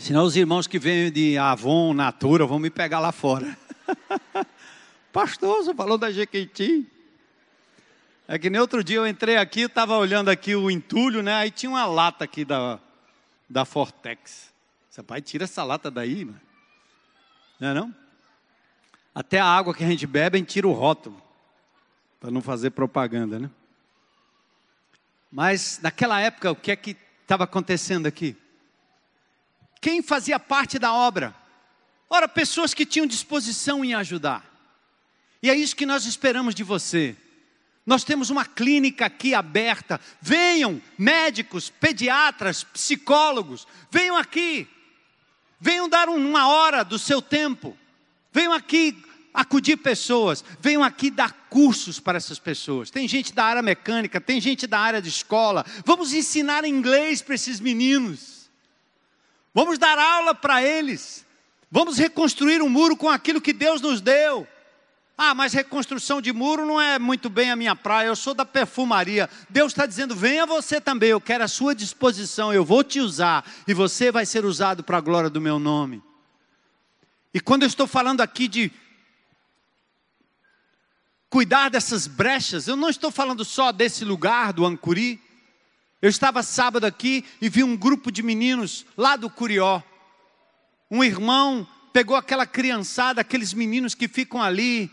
[0.05, 3.57] Senão os irmãos que vêm de Avon, Natura, vão me pegar lá fora.
[5.11, 6.87] Pastor, você falou da Jequiti.
[8.29, 11.37] É que nem outro dia eu entrei aqui, estava olhando aqui o entulho, né?
[11.37, 12.79] Aí tinha uma lata aqui da,
[13.49, 14.53] da Fortex.
[14.91, 16.41] Seu pai, tira essa lata daí, mano.
[17.59, 17.95] Não é não?
[19.15, 21.17] Até a água que a gente bebe, a gente tira o rótulo.
[22.21, 23.51] Para não fazer propaganda, né?
[25.33, 28.37] Mas naquela época, o que é que estava acontecendo aqui?
[29.81, 31.35] Quem fazia parte da obra?
[32.09, 34.45] Ora, pessoas que tinham disposição em ajudar.
[35.43, 37.17] E é isso que nós esperamos de você.
[37.85, 40.01] Nós temos uma clínica aqui aberta.
[40.21, 44.67] Venham, médicos, pediatras, psicólogos, venham aqui.
[45.61, 47.77] Venham dar uma hora do seu tempo.
[48.33, 49.03] Venham aqui
[49.35, 52.89] acudir pessoas, venham aqui dar cursos para essas pessoas.
[52.89, 55.67] Tem gente da área mecânica, tem gente da área de escola.
[55.85, 58.34] Vamos ensinar inglês para esses meninos.
[59.55, 61.25] Vamos dar aula para eles.
[61.71, 64.47] Vamos reconstruir um muro com aquilo que Deus nos deu.
[65.17, 68.45] Ah, mas reconstrução de muro não é muito bem a minha praia, eu sou da
[68.45, 69.31] perfumaria.
[69.49, 73.49] Deus está dizendo: venha você também, eu quero a sua disposição, eu vou te usar,
[73.69, 76.03] e você vai ser usado para a glória do meu nome.
[77.33, 78.73] E quando eu estou falando aqui de
[81.31, 85.21] cuidar dessas brechas, eu não estou falando só desse lugar do Ancuri.
[86.05, 89.83] Eu estava sábado aqui e vi um grupo de meninos lá do Curió.
[90.91, 94.91] Um irmão pegou aquela criançada, aqueles meninos que ficam ali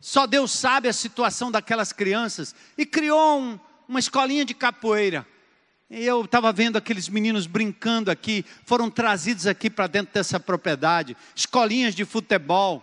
[0.00, 2.54] só Deus sabe a situação daquelas crianças.
[2.78, 5.26] E criou um, uma escolinha de capoeira.
[5.90, 11.14] E eu estava vendo aqueles meninos brincando aqui, foram trazidos aqui para dentro dessa propriedade.
[11.36, 12.82] Escolinhas de futebol.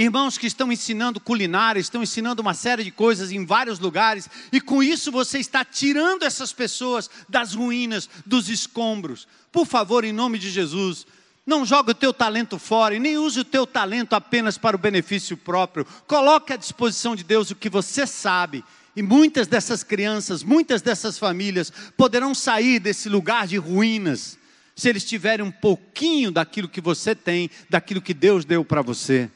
[0.00, 4.60] Irmãos que estão ensinando culinária, estão ensinando uma série de coisas em vários lugares, e
[4.60, 9.26] com isso você está tirando essas pessoas das ruínas, dos escombros.
[9.50, 11.04] Por favor, em nome de Jesus,
[11.44, 14.78] não joga o teu talento fora e nem use o teu talento apenas para o
[14.78, 15.84] benefício próprio.
[16.06, 18.64] Coloque à disposição de Deus o que você sabe.
[18.94, 24.38] E muitas dessas crianças, muitas dessas famílias poderão sair desse lugar de ruínas
[24.76, 29.28] se eles tiverem um pouquinho daquilo que você tem, daquilo que Deus deu para você.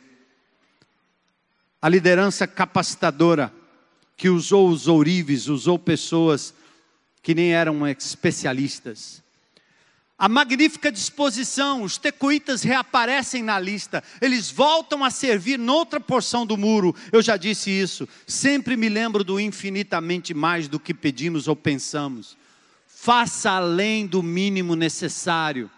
[1.82, 3.52] A liderança capacitadora
[4.16, 6.54] que usou os ourives, usou pessoas
[7.20, 9.22] que nem eram especialistas
[10.22, 16.56] a magnífica disposição, os tecoitas reaparecem na lista, eles voltam a servir noutra porção do
[16.56, 16.94] muro.
[17.10, 22.36] Eu já disse isso, sempre me lembro do infinitamente mais do que pedimos ou pensamos.
[22.86, 25.68] Faça além do mínimo necessário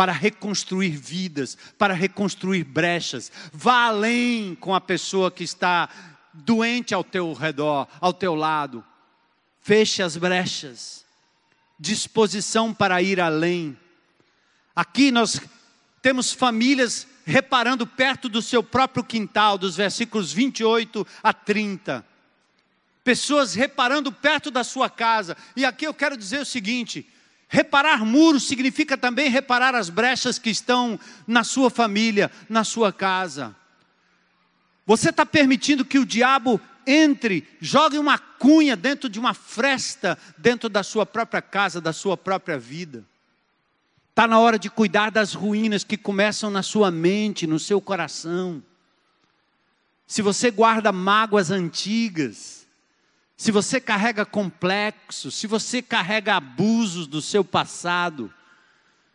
[0.00, 3.30] para reconstruir vidas, para reconstruir brechas.
[3.52, 5.90] Vá além com a pessoa que está
[6.32, 8.82] doente ao teu redor, ao teu lado.
[9.60, 11.04] Feche as brechas
[11.78, 13.78] disposição para ir além.
[14.74, 15.38] Aqui nós
[16.00, 22.06] temos famílias reparando perto do seu próprio quintal, dos versículos 28 a 30.
[23.04, 25.36] Pessoas reparando perto da sua casa.
[25.54, 27.06] E aqui eu quero dizer o seguinte:
[27.50, 33.54] reparar muros significa também reparar as brechas que estão na sua família, na sua casa.
[34.86, 40.68] Você está permitindo que o diabo entre, jogue uma cunha dentro de uma fresta, dentro
[40.68, 43.04] da sua própria casa, da sua própria vida.
[44.10, 48.62] Está na hora de cuidar das ruínas que começam na sua mente, no seu coração.
[50.06, 52.59] Se você guarda mágoas antigas,
[53.40, 58.30] se você carrega complexos, se você carrega abusos do seu passado,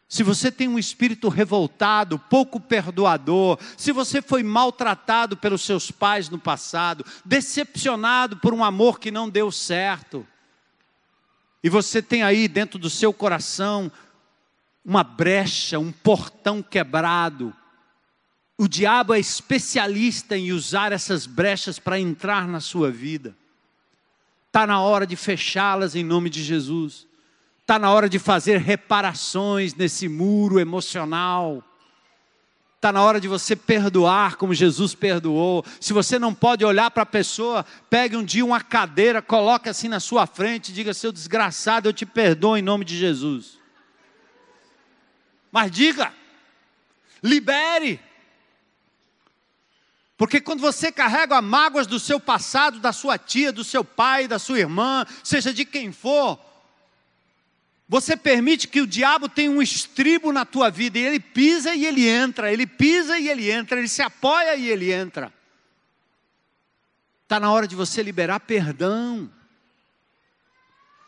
[0.10, 6.28] se você tem um espírito revoltado, pouco perdoador, se você foi maltratado pelos seus pais
[6.28, 10.26] no passado, decepcionado por um amor que não deu certo,
[11.64, 13.92] e você tem aí dentro do seu coração
[14.84, 17.54] uma brecha, um portão quebrado,
[18.58, 23.36] o diabo é especialista em usar essas brechas para entrar na sua vida.
[24.56, 27.06] Está na hora de fechá-las em nome de Jesus.
[27.60, 31.62] Está na hora de fazer reparações nesse muro emocional.
[32.78, 35.66] Está na hora de você perdoar como Jesus perdoou.
[35.82, 39.90] Se você não pode olhar para a pessoa, pegue um dia uma cadeira, coloque assim
[39.90, 43.60] na sua frente e diga: Seu desgraçado, eu te perdoo em nome de Jesus.
[45.52, 46.14] Mas diga,
[47.22, 48.00] libere.
[50.18, 54.40] Porque quando você carrega mágoas do seu passado, da sua tia, do seu pai, da
[54.40, 56.40] sua irmã, seja de quem for,
[57.88, 61.86] você permite que o diabo tenha um estribo na tua vida e ele pisa e
[61.86, 65.32] ele entra, ele pisa e ele entra, ele se apoia e ele entra.
[67.24, 69.30] Está na hora de você liberar perdão.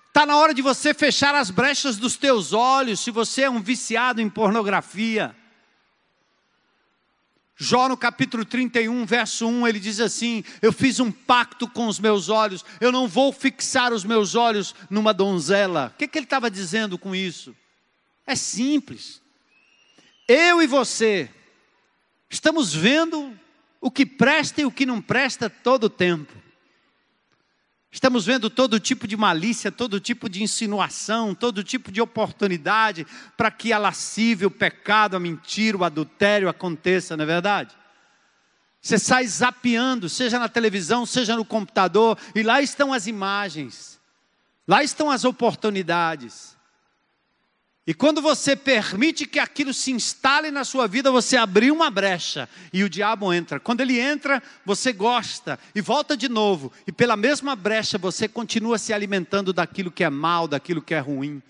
[0.09, 3.61] Está na hora de você fechar as brechas dos teus olhos, se você é um
[3.61, 5.35] viciado em pornografia.
[7.59, 11.99] Jó no capítulo 31, verso 1, ele diz assim: Eu fiz um pacto com os
[11.99, 15.91] meus olhos, eu não vou fixar os meus olhos numa donzela.
[15.95, 17.55] O que, que ele estava dizendo com isso?
[18.27, 19.21] É simples.
[20.27, 21.29] Eu e você
[22.29, 23.35] estamos vendo
[23.81, 26.33] o que presta e o que não presta todo o tempo.
[27.89, 33.07] Estamos vendo todo tipo de malícia, todo tipo de insinuação, todo tipo de oportunidade
[33.37, 37.75] para que a lascívia, o pecado, a mentira, o adultério aconteça, não é verdade?
[38.81, 43.99] Você sai zapeando, seja na televisão, seja no computador, e lá estão as imagens,
[44.67, 46.56] lá estão as oportunidades.
[47.87, 52.49] E quando você permite que aquilo se instale na sua vida, você abriu uma brecha
[52.73, 53.61] e o diabo entra.
[53.61, 56.69] Quando ele entra, você gosta e volta de novo.
[56.85, 60.99] E pela mesma brecha você continua se alimentando daquilo que é mal, daquilo que é
[60.99, 61.41] ruim.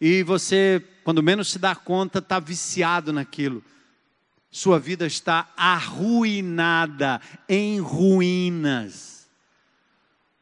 [0.00, 3.62] E você, quando menos se dá conta, está viciado naquilo.
[4.50, 9.28] Sua vida está arruinada, em ruínas.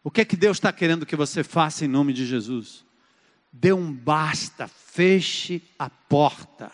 [0.05, 2.85] O que é que Deus está querendo que você faça em nome de Jesus?
[3.57, 6.73] Dê um basta, feche a porta.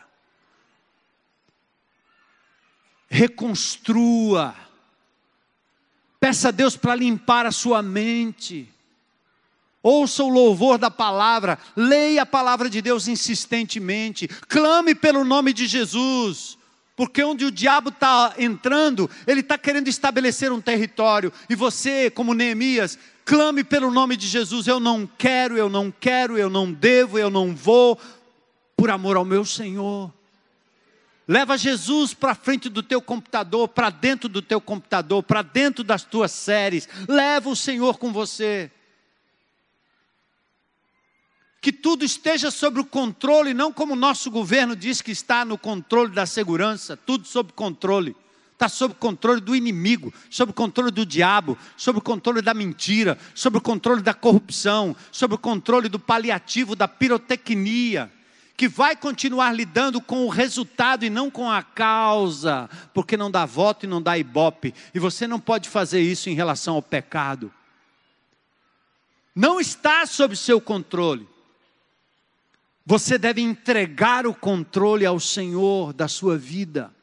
[3.07, 4.57] Reconstrua.
[6.18, 8.66] Peça a Deus para limpar a sua mente.
[9.83, 15.66] Ouça o louvor da palavra, leia a palavra de Deus insistentemente, clame pelo nome de
[15.66, 16.57] Jesus,
[16.97, 22.35] porque onde o diabo está entrando, ele está querendo estabelecer um território, e você, como
[22.35, 22.99] Neemias,
[23.31, 24.66] clame pelo nome de Jesus.
[24.66, 27.97] Eu não quero, eu não quero, eu não devo, eu não vou,
[28.76, 30.12] por amor ao meu Senhor.
[31.28, 36.03] Leva Jesus para frente do teu computador, para dentro do teu computador, para dentro das
[36.03, 36.89] tuas séries.
[37.07, 38.68] Leva o Senhor com você
[41.61, 45.57] que tudo esteja sob o controle, não como o nosso governo diz que está no
[45.57, 48.16] controle da segurança, tudo sob controle.
[48.61, 52.52] Está sob o controle do inimigo, sob o controle do diabo, sob o controle da
[52.52, 58.12] mentira, sob o controle da corrupção, sob o controle do paliativo, da pirotecnia,
[58.58, 63.46] que vai continuar lidando com o resultado e não com a causa, porque não dá
[63.46, 67.50] voto e não dá ibope, e você não pode fazer isso em relação ao pecado.
[69.34, 71.26] Não está sob seu controle.
[72.84, 76.94] Você deve entregar o controle ao Senhor da sua vida,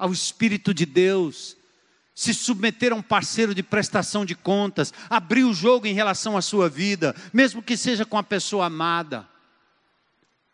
[0.00, 1.56] ao Espírito de Deus,
[2.14, 6.42] se submeter a um parceiro de prestação de contas, abrir o jogo em relação à
[6.42, 9.28] sua vida, mesmo que seja com a pessoa amada.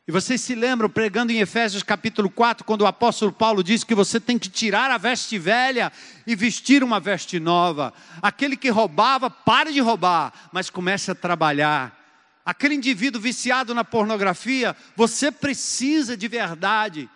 [0.06, 3.94] E vocês se lembram, pregando em Efésios capítulo 4, quando o apóstolo Paulo diz que
[3.94, 5.90] você tem que tirar a veste velha
[6.26, 7.94] e vestir uma veste nova.
[8.20, 11.96] Aquele que roubava, pare de roubar, mas comece a trabalhar
[12.46, 17.10] aquele indivíduo viciado na pornografia, você precisa de verdade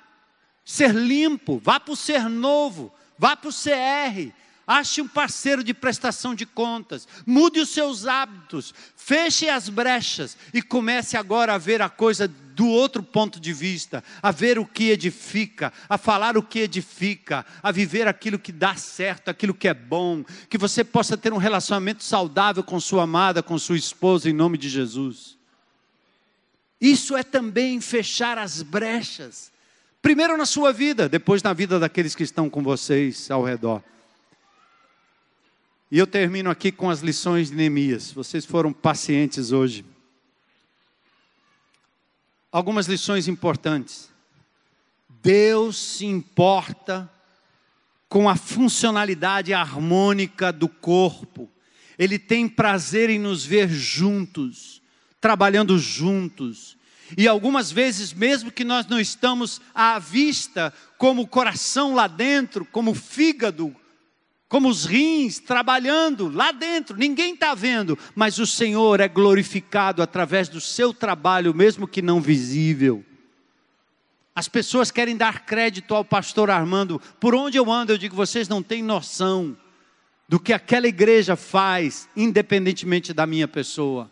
[0.70, 4.32] ser limpo, vá para o ser novo, vá para o CR,
[4.64, 10.62] ache um parceiro de prestação de contas, mude os seus hábitos, feche as brechas e
[10.62, 14.90] comece agora a ver a coisa do outro ponto de vista, a ver o que
[14.90, 19.74] edifica, a falar o que edifica, a viver aquilo que dá certo, aquilo que é
[19.74, 24.32] bom, que você possa ter um relacionamento saudável com sua amada, com sua esposa, em
[24.32, 25.36] nome de Jesus.
[26.80, 29.50] Isso é também fechar as brechas,
[30.02, 33.82] primeiro na sua vida, depois na vida daqueles que estão com vocês ao redor.
[35.90, 38.12] E eu termino aqui com as lições de Neemias.
[38.12, 39.84] Vocês foram pacientes hoje.
[42.52, 44.08] Algumas lições importantes.
[45.22, 47.10] Deus se importa
[48.08, 51.48] com a funcionalidade harmônica do corpo.
[51.98, 54.80] Ele tem prazer em nos ver juntos,
[55.20, 56.76] trabalhando juntos.
[57.16, 62.64] E algumas vezes, mesmo que nós não estamos à vista, como o coração lá dentro,
[62.64, 63.74] como o fígado,
[64.48, 70.48] como os rins trabalhando lá dentro, ninguém está vendo, mas o Senhor é glorificado através
[70.48, 73.04] do seu trabalho, mesmo que não visível.
[74.34, 78.48] As pessoas querem dar crédito ao pastor Armando, por onde eu ando, eu digo, vocês
[78.48, 79.56] não têm noção
[80.28, 84.10] do que aquela igreja faz, independentemente da minha pessoa.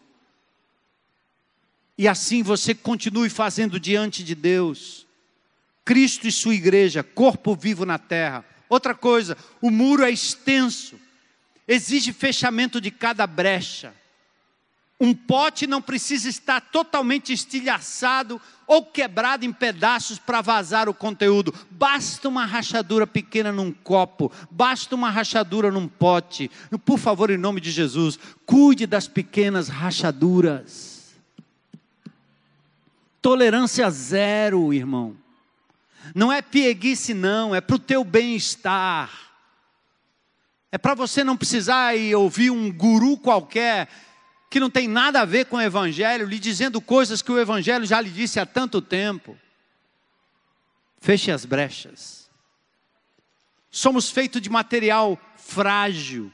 [1.99, 5.07] E assim você continue fazendo diante de Deus.
[5.85, 10.97] Cristo e sua igreja, corpo vivo na terra Outra coisa, o muro é extenso,
[11.67, 13.95] exige fechamento de cada brecha.
[15.01, 21.55] Um pote não precisa estar totalmente estilhaçado ou quebrado em pedaços para vazar o conteúdo.
[21.71, 26.51] Basta uma rachadura pequena num copo, basta uma rachadura num pote.
[26.85, 30.98] Por favor, em nome de Jesus, cuide das pequenas rachaduras.
[33.21, 35.17] Tolerância zero, irmão.
[36.15, 39.11] Não é pieguice, não, é para o teu bem-estar.
[40.71, 43.89] É para você não precisar ir ouvir um guru qualquer
[44.51, 47.85] que não tem nada a ver com o Evangelho, lhe dizendo coisas que o Evangelho
[47.85, 49.37] já lhe disse há tanto tempo.
[51.01, 52.31] Feche as brechas.
[53.71, 56.33] Somos feitos de material frágil,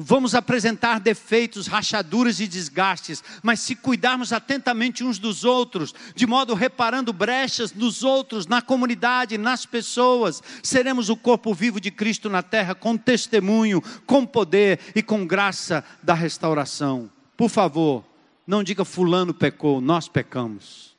[0.00, 6.54] Vamos apresentar defeitos, rachaduras e desgastes, mas se cuidarmos atentamente uns dos outros, de modo
[6.54, 12.44] reparando brechas nos outros, na comunidade, nas pessoas, seremos o corpo vivo de Cristo na
[12.44, 17.10] terra, com testemunho, com poder e com graça da restauração.
[17.36, 18.04] Por favor,
[18.46, 20.96] não diga Fulano pecou, nós pecamos.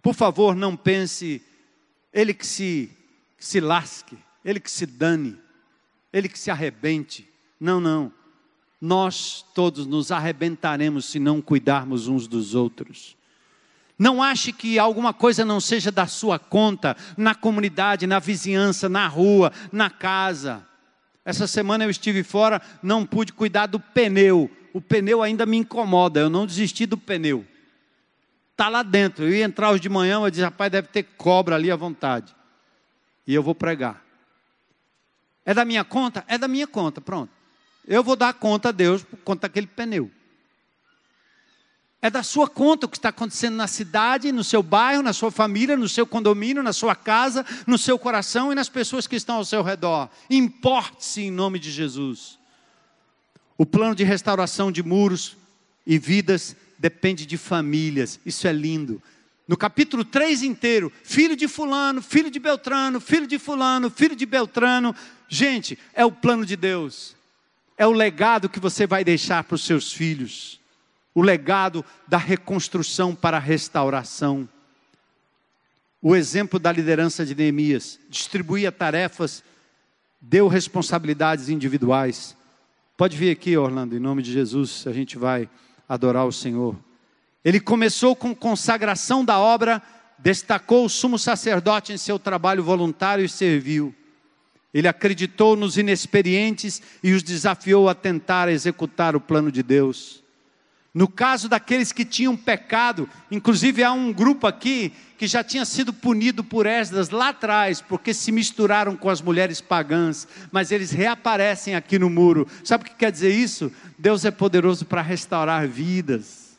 [0.00, 1.42] Por favor, não pense,
[2.14, 2.90] ele que se,
[3.36, 5.38] que se lasque, ele que se dane,
[6.10, 7.29] ele que se arrebente.
[7.60, 8.10] Não, não.
[8.80, 13.14] Nós todos nos arrebentaremos se não cuidarmos uns dos outros.
[13.98, 19.06] Não ache que alguma coisa não seja da sua conta, na comunidade, na vizinhança, na
[19.06, 20.66] rua, na casa.
[21.22, 24.50] Essa semana eu estive fora, não pude cuidar do pneu.
[24.72, 27.44] O pneu ainda me incomoda, eu não desisti do pneu.
[28.52, 29.24] Está lá dentro.
[29.24, 32.34] Eu ia entrar hoje de manhã, eu disse, rapaz, deve ter cobra ali à vontade.
[33.26, 34.02] E eu vou pregar.
[35.44, 36.24] É da minha conta?
[36.26, 37.39] É da minha conta, pronto.
[37.86, 40.10] Eu vou dar conta a Deus por conta daquele pneu.
[42.02, 45.30] É da sua conta o que está acontecendo na cidade, no seu bairro, na sua
[45.30, 49.36] família, no seu condomínio, na sua casa, no seu coração e nas pessoas que estão
[49.36, 50.08] ao seu redor.
[50.30, 52.38] Importe-se em nome de Jesus.
[53.58, 55.36] O plano de restauração de muros
[55.86, 58.18] e vidas depende de famílias.
[58.24, 59.02] Isso é lindo.
[59.46, 64.24] No capítulo 3 inteiro, filho de fulano, filho de Beltrano, filho de fulano, filho de
[64.24, 64.96] Beltrano.
[65.28, 67.19] Gente, é o plano de Deus
[67.80, 70.60] é o legado que você vai deixar para os seus filhos
[71.14, 74.46] o legado da reconstrução para a restauração.
[76.02, 79.42] O exemplo da liderança de Neemias distribuía tarefas,
[80.20, 82.36] deu responsabilidades individuais.
[82.98, 85.48] Pode vir aqui, Orlando, em nome de Jesus, a gente vai
[85.88, 86.76] adorar o Senhor.
[87.42, 89.82] Ele começou com consagração da obra,
[90.18, 93.94] destacou o sumo sacerdote em seu trabalho voluntário e serviu.
[94.72, 100.22] Ele acreditou nos inexperientes e os desafiou a tentar executar o plano de Deus.
[100.92, 105.92] No caso daqueles que tinham pecado, inclusive há um grupo aqui que já tinha sido
[105.92, 111.76] punido por Esdras lá atrás, porque se misturaram com as mulheres pagãs, mas eles reaparecem
[111.76, 112.48] aqui no muro.
[112.64, 113.70] Sabe o que quer dizer isso?
[113.96, 116.58] Deus é poderoso para restaurar vidas.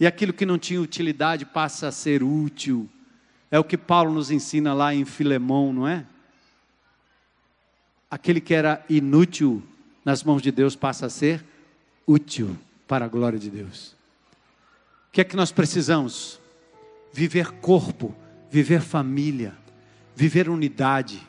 [0.00, 2.88] E aquilo que não tinha utilidade passa a ser útil.
[3.50, 6.06] É o que Paulo nos ensina lá em Filemão, não é?
[8.16, 9.62] Aquele que era inútil
[10.02, 11.44] nas mãos de Deus passa a ser
[12.06, 12.56] útil
[12.88, 13.94] para a glória de Deus.
[15.08, 16.40] O que é que nós precisamos?
[17.12, 18.14] Viver corpo,
[18.50, 19.54] viver família,
[20.14, 21.20] viver unidade,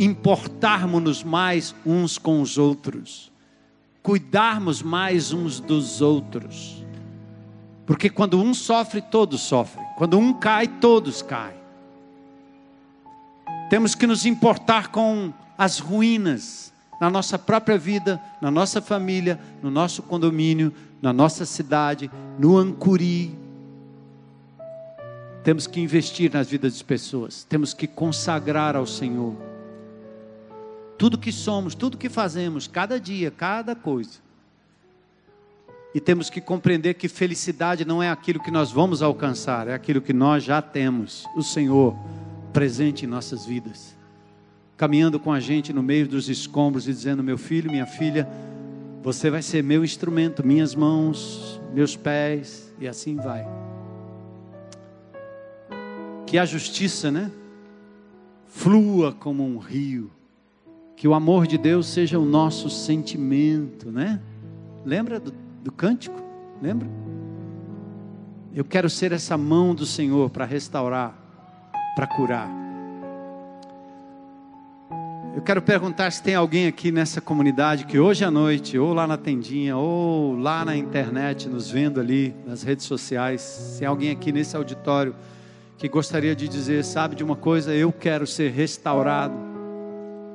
[0.00, 3.30] importarmos-nos mais uns com os outros,
[4.02, 6.84] cuidarmos mais uns dos outros.
[7.86, 9.86] Porque quando um sofre, todos sofrem.
[9.96, 11.62] Quando um cai, todos caem.
[13.70, 19.72] Temos que nos importar com as ruínas na nossa própria vida, na nossa família, no
[19.72, 22.08] nosso condomínio, na nossa cidade,
[22.38, 23.36] no Ancuri.
[25.42, 29.34] Temos que investir nas vidas das pessoas, temos que consagrar ao Senhor.
[30.96, 34.20] Tudo que somos, tudo que fazemos, cada dia, cada coisa.
[35.92, 40.00] E temos que compreender que felicidade não é aquilo que nós vamos alcançar, é aquilo
[40.00, 41.96] que nós já temos, o Senhor
[42.52, 44.00] presente em nossas vidas
[44.82, 48.28] caminhando com a gente no meio dos escombros e dizendo: Meu filho, minha filha,
[49.00, 53.46] você vai ser meu instrumento, minhas mãos, meus pés, e assim vai.
[56.26, 57.30] Que a justiça, né?
[58.48, 60.10] Flua como um rio.
[60.96, 64.20] Que o amor de Deus seja o nosso sentimento, né?
[64.84, 65.32] Lembra do,
[65.62, 66.20] do cântico?
[66.60, 66.88] Lembra?
[68.52, 71.16] Eu quero ser essa mão do Senhor para restaurar,
[71.94, 72.61] para curar.
[75.34, 79.06] Eu quero perguntar se tem alguém aqui nessa comunidade que hoje à noite, ou lá
[79.06, 84.30] na tendinha, ou lá na internet, nos vendo ali nas redes sociais, se alguém aqui
[84.30, 85.14] nesse auditório
[85.78, 89.34] que gostaria de dizer, sabe de uma coisa, eu quero ser restaurado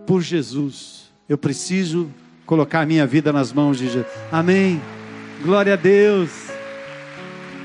[0.08, 1.12] por Jesus.
[1.30, 2.10] Eu preciso
[2.44, 4.08] colocar minha vida nas mãos de Jesus.
[4.32, 4.82] Amém.
[5.44, 6.32] Glória a Deus.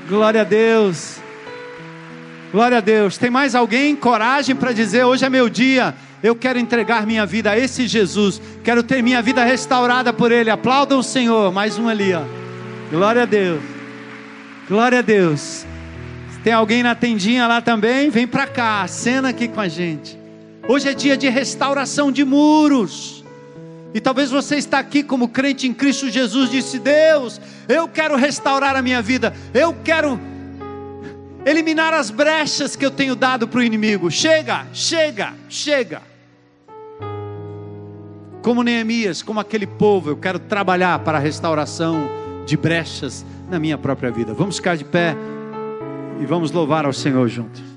[0.07, 1.17] Glória a Deus.
[2.51, 3.17] Glória a Deus.
[3.17, 5.95] Tem mais alguém coragem para dizer hoje é meu dia?
[6.23, 8.41] Eu quero entregar minha vida a esse Jesus.
[8.63, 10.49] Quero ter minha vida restaurada por Ele.
[10.49, 11.51] Aplaudam o Senhor.
[11.51, 12.23] Mais um ali, ó.
[12.89, 13.61] Glória a Deus.
[14.69, 15.65] Glória a Deus.
[16.41, 18.09] Tem alguém na tendinha lá também?
[18.09, 18.87] Vem para cá.
[18.87, 20.17] Cena aqui com a gente.
[20.65, 23.21] Hoje é dia de restauração de muros.
[23.93, 28.75] E talvez você está aqui como crente em Cristo Jesus, disse: Deus, eu quero restaurar
[28.75, 30.19] a minha vida, eu quero
[31.45, 34.09] eliminar as brechas que eu tenho dado para o inimigo.
[34.09, 36.12] Chega, chega, chega.
[38.43, 42.09] Como Neemias, como aquele povo, eu quero trabalhar para a restauração
[42.45, 44.33] de brechas na minha própria vida.
[44.33, 45.15] Vamos ficar de pé
[46.21, 47.72] e vamos louvar ao Senhor juntos.